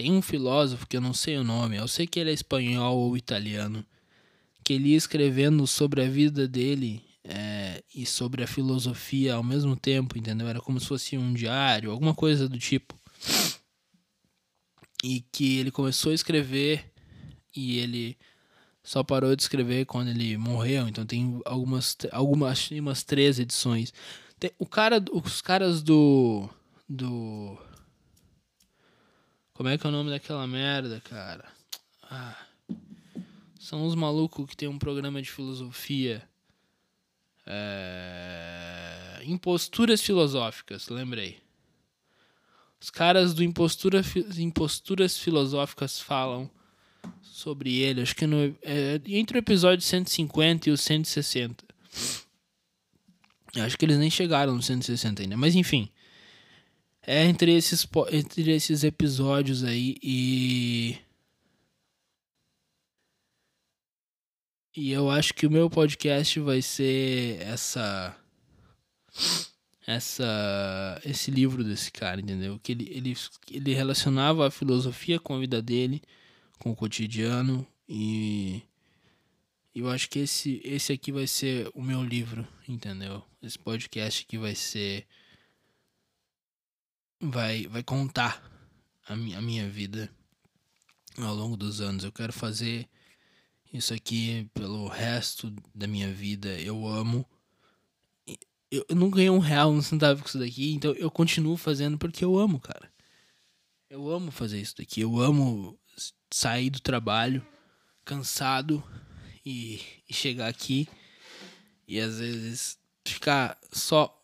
Tem 0.00 0.10
um 0.12 0.22
filósofo 0.22 0.86
que 0.86 0.96
eu 0.96 1.00
não 1.02 1.12
sei 1.12 1.36
o 1.36 1.44
nome, 1.44 1.76
eu 1.76 1.86
sei 1.86 2.06
que 2.06 2.18
ele 2.18 2.30
é 2.30 2.32
espanhol 2.32 2.96
ou 2.96 3.18
italiano, 3.18 3.84
que 4.64 4.72
ele 4.72 4.92
ia 4.92 4.96
escrevendo 4.96 5.66
sobre 5.66 6.02
a 6.02 6.08
vida 6.08 6.48
dele 6.48 7.04
é, 7.22 7.84
e 7.94 8.06
sobre 8.06 8.42
a 8.42 8.46
filosofia 8.46 9.34
ao 9.34 9.42
mesmo 9.42 9.76
tempo, 9.76 10.16
entendeu? 10.16 10.48
Era 10.48 10.58
como 10.58 10.80
se 10.80 10.86
fosse 10.86 11.18
um 11.18 11.34
diário, 11.34 11.90
alguma 11.90 12.14
coisa 12.14 12.48
do 12.48 12.58
tipo. 12.58 12.98
E 15.04 15.20
que 15.30 15.58
ele 15.58 15.70
começou 15.70 16.12
a 16.12 16.14
escrever 16.14 16.90
e 17.54 17.78
ele 17.78 18.16
só 18.82 19.02
parou 19.02 19.36
de 19.36 19.42
escrever 19.42 19.84
quando 19.84 20.08
ele 20.08 20.34
morreu, 20.38 20.88
então 20.88 21.04
tem 21.04 21.42
algumas 21.44 21.94
algumas 22.10 22.70
umas 22.70 23.04
três 23.04 23.38
edições. 23.38 23.92
Tem, 24.38 24.50
o 24.58 24.64
cara, 24.64 25.04
os 25.12 25.42
caras 25.42 25.82
do 25.82 26.48
do 26.88 27.58
Como 29.60 29.68
é 29.68 29.76
que 29.76 29.86
é 29.86 29.90
o 29.90 29.92
nome 29.92 30.08
daquela 30.08 30.46
merda, 30.46 31.02
cara? 31.02 31.44
Ah, 32.04 32.46
são 33.58 33.84
os 33.84 33.94
malucos 33.94 34.46
que 34.46 34.56
tem 34.56 34.66
um 34.66 34.78
programa 34.78 35.20
de 35.20 35.30
filosofia. 35.30 36.26
É, 37.46 39.20
imposturas 39.26 40.00
filosóficas, 40.00 40.88
lembrei. 40.88 41.42
Os 42.80 42.88
caras 42.88 43.34
do 43.34 43.44
impostura, 43.44 44.00
imposturas 44.38 45.18
filosóficas 45.18 46.00
falam 46.00 46.50
sobre 47.20 47.80
ele, 47.80 48.00
acho 48.00 48.16
que 48.16 48.26
no, 48.26 48.56
é, 48.62 48.98
entre 49.08 49.36
o 49.36 49.40
episódio 49.40 49.84
150 49.84 50.70
e 50.70 50.72
o 50.72 50.78
160. 50.78 51.66
Acho 53.56 53.76
que 53.76 53.84
eles 53.84 53.98
nem 53.98 54.10
chegaram 54.10 54.54
no 54.54 54.62
160 54.62 55.20
ainda, 55.20 55.36
mas 55.36 55.54
enfim. 55.54 55.90
É 57.12 57.24
entre 57.24 57.52
esses, 57.56 57.84
entre 58.12 58.52
esses 58.52 58.84
episódios 58.84 59.64
aí 59.64 59.96
e. 60.00 60.96
E 64.76 64.92
eu 64.92 65.10
acho 65.10 65.34
que 65.34 65.44
o 65.44 65.50
meu 65.50 65.68
podcast 65.68 66.38
vai 66.38 66.62
ser 66.62 67.42
essa. 67.42 68.16
Essa. 69.84 71.02
Esse 71.04 71.32
livro 71.32 71.64
desse 71.64 71.90
cara, 71.90 72.20
entendeu? 72.20 72.60
Que 72.62 72.70
ele, 72.70 72.88
ele, 72.92 73.16
ele 73.50 73.74
relacionava 73.74 74.46
a 74.46 74.50
filosofia 74.50 75.18
com 75.18 75.34
a 75.34 75.40
vida 75.40 75.60
dele 75.60 76.00
com 76.60 76.70
o 76.70 76.76
cotidiano 76.76 77.66
e 77.88 78.62
eu 79.74 79.88
acho 79.88 80.08
que 80.08 80.20
esse 80.20 80.60
esse 80.62 80.92
aqui 80.92 81.10
vai 81.10 81.26
ser 81.26 81.68
o 81.74 81.82
meu 81.82 82.04
livro, 82.04 82.46
entendeu? 82.68 83.20
Esse 83.42 83.58
podcast 83.58 84.24
aqui 84.24 84.38
vai 84.38 84.54
ser 84.54 85.08
vai 87.20 87.66
vai 87.66 87.82
contar 87.82 88.42
a, 89.06 89.14
mi, 89.14 89.34
a 89.34 89.40
minha 89.40 89.68
vida 89.68 90.10
ao 91.18 91.34
longo 91.34 91.56
dos 91.56 91.80
anos. 91.80 92.04
Eu 92.04 92.12
quero 92.12 92.32
fazer 92.32 92.88
isso 93.72 93.92
aqui 93.94 94.48
pelo 94.54 94.88
resto 94.88 95.52
da 95.74 95.86
minha 95.86 96.12
vida. 96.12 96.48
Eu 96.60 96.86
amo 96.86 97.26
eu, 98.70 98.84
não 98.94 99.10
ganhei 99.10 99.30
um 99.30 99.38
real, 99.38 99.72
um 99.72 99.82
centavo 99.82 100.22
com 100.22 100.28
isso 100.28 100.38
daqui, 100.38 100.72
então 100.72 100.92
eu 100.92 101.10
continuo 101.10 101.56
fazendo 101.56 101.98
porque 101.98 102.24
eu 102.24 102.38
amo, 102.38 102.60
cara. 102.60 102.90
Eu 103.88 104.08
amo 104.08 104.30
fazer 104.30 104.60
isso 104.60 104.76
daqui. 104.76 105.00
Eu 105.00 105.18
amo 105.20 105.76
sair 106.30 106.70
do 106.70 106.78
trabalho 106.78 107.44
cansado 108.04 108.82
e, 109.44 109.80
e 110.08 110.14
chegar 110.14 110.46
aqui 110.46 110.88
e 111.88 111.98
às 111.98 112.20
vezes 112.20 112.78
ficar 113.04 113.58
só 113.72 114.16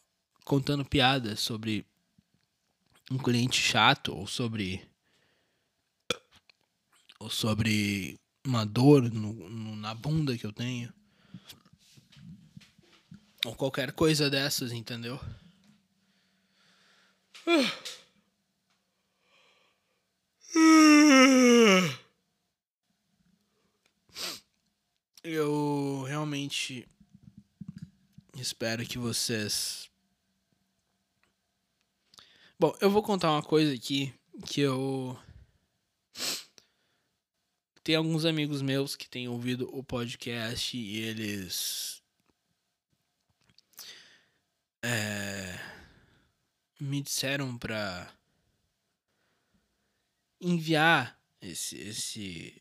contando 0.45 0.85
piadas 0.85 1.41
sobre 1.41 1.85
um 3.11 3.19
cliente 3.19 3.61
chato 3.61 4.15
ou 4.15 4.27
sobre 4.27 4.87
ou 7.19 7.31
sobre 7.31 8.19
uma 8.45 8.65
dor 8.65 9.03
no, 9.11 9.33
no, 9.49 9.77
na 9.77 9.95
bunda 9.95 10.37
que 10.37 10.47
eu 10.47 10.53
tenho 10.53 10.93
ou 13.47 13.55
qualquer 13.55 13.93
coisa 13.93 14.29
dessas, 14.29 14.73
entendeu? 14.73 15.21
Eu 25.23 26.03
realmente 26.09 26.89
espero 28.35 28.85
que 28.85 28.99
vocês. 28.99 29.89
Bom, 32.67 32.77
eu 32.81 32.91
vou 32.91 33.01
contar 33.01 33.31
uma 33.31 33.45
coisa 33.45 33.73
aqui 33.73 34.13
que 34.45 34.61
eu. 34.61 35.17
Tem 37.85 37.95
alguns 37.95 38.25
amigos 38.25 38.61
meus 38.61 38.97
que 38.97 39.09
têm 39.09 39.29
ouvido 39.29 39.71
o 39.73 39.85
podcast 39.85 40.77
e 40.77 40.97
eles. 40.97 42.03
É, 44.83 45.57
me 46.81 47.01
disseram 47.03 47.57
pra 47.57 48.13
enviar 50.41 51.17
esse, 51.41 51.77
esse 51.77 52.61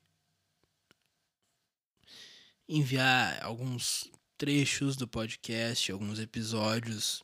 enviar 2.69 3.43
alguns 3.43 4.07
trechos 4.37 4.95
do 4.95 5.07
podcast, 5.07 5.91
alguns 5.91 6.19
episódios 6.19 7.23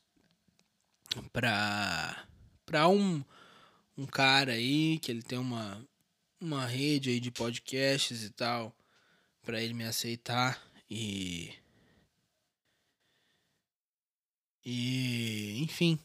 para 1.32 2.28
para 2.72 2.88
um 2.88 3.22
um 3.98 4.06
cara 4.06 4.54
aí 4.54 4.98
que 5.00 5.12
ele 5.12 5.22
tem 5.22 5.38
uma 5.38 5.86
uma 6.40 6.66
rede 6.66 7.10
aí 7.10 7.20
de 7.20 7.30
podcasts 7.30 8.24
e 8.24 8.30
tal 8.30 8.74
para 9.44 9.62
ele 9.62 9.74
me 9.74 9.84
aceitar 9.84 10.58
e 10.90 11.54
e 14.66 15.60
enfim. 15.62 16.00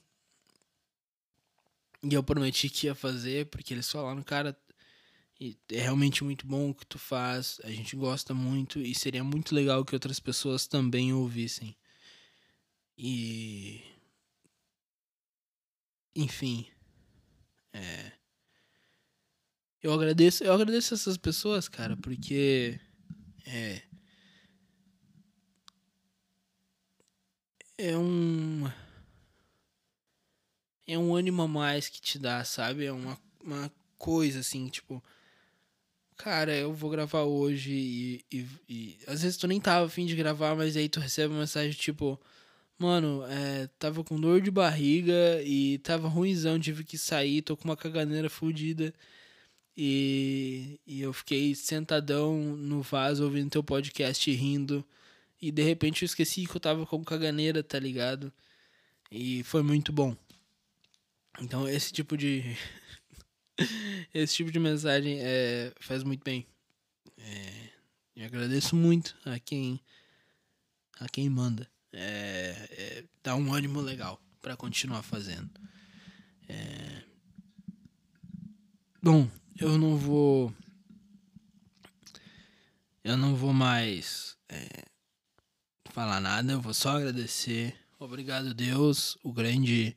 E 2.03 2.13
eu 2.15 2.23
prometi 2.23 2.69
que 2.69 2.87
ia 2.87 2.95
fazer 2.95 3.47
porque 3.47 3.73
eles 3.73 3.91
falaram 3.91 4.23
cara 4.25 4.59
é 5.71 5.81
realmente 5.81 6.25
muito 6.25 6.47
bom 6.47 6.71
o 6.71 6.75
que 6.75 6.87
tu 6.87 6.99
faz 6.99 7.61
a 7.63 7.71
gente 7.71 7.95
gosta 7.95 8.35
muito 8.35 8.81
e 8.81 8.93
seria 8.93 9.23
muito 9.23 9.55
legal 9.55 9.85
que 9.85 9.95
outras 9.95 10.19
pessoas 10.19 10.67
também 10.67 11.13
ouvissem. 11.13 11.77
E 12.99 13.96
enfim 16.17 16.67
é 17.73 18.13
eu 19.83 19.93
agradeço 19.93 20.43
eu 20.43 20.53
agradeço 20.53 20.95
essas 20.95 21.17
pessoas 21.17 21.69
cara 21.69 21.97
porque 21.97 22.81
é. 23.47 23.81
É 27.79 27.97
um. 27.97 28.71
É 30.87 30.99
um 30.99 31.15
ânimo 31.15 31.43
a 31.43 31.49
mais 31.49 31.89
que 31.89 32.01
te 32.01 32.19
dá, 32.19 32.45
sabe? 32.45 32.85
É 32.85 32.93
uma, 32.93 33.19
uma 33.41 33.73
coisa 33.97 34.41
assim, 34.41 34.69
tipo. 34.69 35.03
Cara, 36.17 36.57
eu 36.57 36.73
vou 36.73 36.91
gravar 36.91 37.23
hoje 37.23 37.73
e, 37.73 38.25
e, 38.33 38.49
e 38.69 38.99
Às 39.07 39.23
vezes 39.23 39.37
tu 39.37 39.47
nem 39.47 39.61
tava 39.61 39.87
afim 39.87 40.07
de 40.07 40.17
gravar, 40.17 40.57
mas 40.57 40.77
aí 40.77 40.89
tu 40.89 40.99
recebe 40.99 41.33
uma 41.33 41.41
mensagem 41.41 41.73
tipo. 41.73 42.21
Mano, 42.79 43.25
é, 43.27 43.69
tava 43.79 44.05
com 44.05 44.21
dor 44.21 44.41
de 44.41 44.51
barriga 44.51 45.43
e 45.43 45.79
tava 45.79 46.09
ruimzão, 46.09 46.61
tive 46.61 46.85
que 46.85 46.99
sair, 46.99 47.41
tô 47.41 47.57
com 47.57 47.65
uma 47.65 47.77
caganeira 47.77 48.29
fodida. 48.29 48.93
E, 49.77 50.81
e 50.87 51.01
eu 51.03 51.13
fiquei 51.13 51.55
sentadão 51.55 52.39
no 52.57 52.83
vaso 52.83 53.25
ouvindo 53.25 53.51
teu 53.51 53.65
podcast 53.65 54.31
rindo. 54.33 54.85
E 55.41 55.51
de 55.51 55.63
repente 55.63 56.03
eu 56.03 56.07
esqueci 56.07 56.47
que 56.47 56.57
eu 56.57 56.61
tava 56.61 56.87
com 56.87 57.05
caganeira, 57.05 57.63
tá 57.63 57.79
ligado? 57.79 58.33
E 59.11 59.43
foi 59.45 59.63
muito 59.63 59.93
bom. 59.93 60.17
Então 61.41 61.69
esse 61.69 61.93
tipo 61.93 62.17
de. 62.17 62.57
esse 64.15 64.37
tipo 64.37 64.51
de 64.51 64.59
mensagem 64.59 65.19
é, 65.21 65.73
faz 65.81 66.03
muito 66.03 66.25
bem. 66.25 66.47
É, 67.19 67.69
eu 68.17 68.27
agradeço 68.27 68.77
muito 68.77 69.17
a 69.25 69.39
quem. 69.39 69.81
a 71.01 71.09
quem 71.09 71.29
manda. 71.31 71.69
É, 71.93 72.69
é, 72.71 73.05
dá 73.23 73.35
um 73.35 73.53
ânimo 73.53 73.81
legal 73.81 74.21
para 74.41 74.57
continuar 74.57 75.03
fazendo. 75.03 75.51
É... 76.49 77.03
Bom, 79.03 79.29
eu 79.59 79.79
não 79.79 79.97
vou. 79.97 80.53
Eu 83.03 83.17
não 83.17 83.37
vou 83.37 83.53
mais 83.53 84.37
é, 84.49 84.85
falar 85.91 86.21
nada, 86.21 86.53
eu 86.53 86.61
vou 86.61 86.75
só 86.75 86.97
agradecer. 86.97 87.75
Obrigado, 87.99 88.53
Deus, 88.53 89.17
o 89.23 89.33
grande 89.33 89.97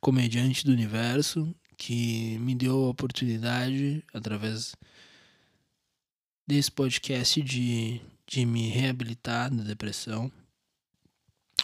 comediante 0.00 0.64
do 0.64 0.72
universo, 0.72 1.54
que 1.76 2.38
me 2.38 2.54
deu 2.54 2.84
a 2.84 2.88
oportunidade, 2.90 4.04
através 4.12 4.74
desse 6.46 6.70
podcast, 6.70 7.40
de, 7.40 8.00
de 8.26 8.44
me 8.44 8.68
reabilitar 8.68 9.54
da 9.54 9.62
depressão. 9.62 10.30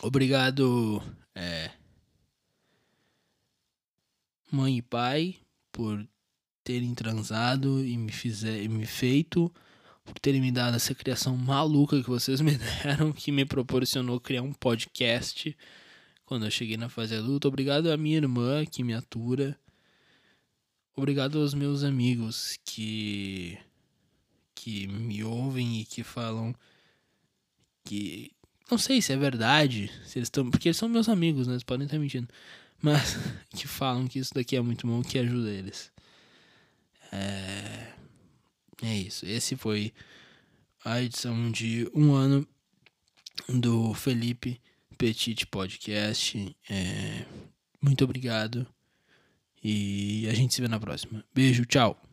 Obrigado, 0.02 1.02
é, 1.34 1.70
mãe 4.52 4.78
e 4.78 4.82
pai, 4.82 5.36
por 5.72 6.06
terem 6.62 6.94
transado 6.94 7.84
e 7.84 7.96
me 7.96 8.12
fizer, 8.12 8.62
e 8.62 8.68
me 8.68 8.84
feito, 8.86 9.52
por 10.04 10.18
terem 10.18 10.40
me 10.40 10.52
dado 10.52 10.76
essa 10.76 10.94
criação 10.94 11.36
maluca 11.36 12.02
que 12.02 12.08
vocês 12.08 12.40
me 12.42 12.56
deram, 12.56 13.12
que 13.12 13.32
me 13.32 13.44
proporcionou 13.44 14.20
criar 14.20 14.42
um 14.42 14.52
podcast 14.52 15.56
quando 16.26 16.44
eu 16.44 16.50
cheguei 16.50 16.76
na 16.76 16.88
fase 16.88 17.14
adulta. 17.14 17.48
Obrigado 17.48 17.90
à 17.90 17.96
minha 17.96 18.18
irmã 18.18 18.66
que 18.66 18.84
me 18.84 18.92
atura. 18.92 19.58
Obrigado 20.94 21.40
aos 21.40 21.54
meus 21.54 21.84
amigos 21.84 22.58
que 22.64 23.58
que 24.54 24.86
me 24.88 25.22
ouvem 25.22 25.80
e 25.80 25.84
que 25.84 26.02
falam 26.02 26.54
que 27.84 28.32
não 28.70 28.78
sei 28.78 29.00
se 29.00 29.12
é 29.12 29.16
verdade, 29.16 29.90
se 30.04 30.18
eles 30.18 30.26
estão, 30.26 30.50
porque 30.50 30.68
eles 30.68 30.76
são 30.76 30.88
meus 30.88 31.08
amigos, 31.08 31.46
né? 31.46 31.54
Eles 31.54 31.62
podem 31.62 31.86
estar 31.86 31.98
mentindo, 31.98 32.28
mas 32.82 33.16
que 33.54 33.66
falam 33.66 34.06
que 34.06 34.18
isso 34.18 34.34
daqui 34.34 34.56
é 34.56 34.60
muito 34.60 34.86
bom, 34.86 35.02
que 35.02 35.18
ajuda 35.18 35.50
eles. 35.50 35.90
É, 37.12 37.92
é 38.82 38.96
isso. 38.96 39.24
Esse 39.26 39.56
foi 39.56 39.92
a 40.84 41.00
edição 41.00 41.50
de 41.50 41.90
um 41.94 42.12
ano 42.12 42.46
do 43.48 43.94
Felipe 43.94 44.60
Petit 44.98 45.46
Podcast. 45.46 46.56
É, 46.68 47.24
muito 47.80 48.04
obrigado. 48.04 48.66
E 49.62 50.28
a 50.28 50.34
gente 50.34 50.54
se 50.54 50.60
vê 50.60 50.68
na 50.68 50.78
próxima. 50.78 51.24
Beijo, 51.34 51.64
tchau. 51.64 52.05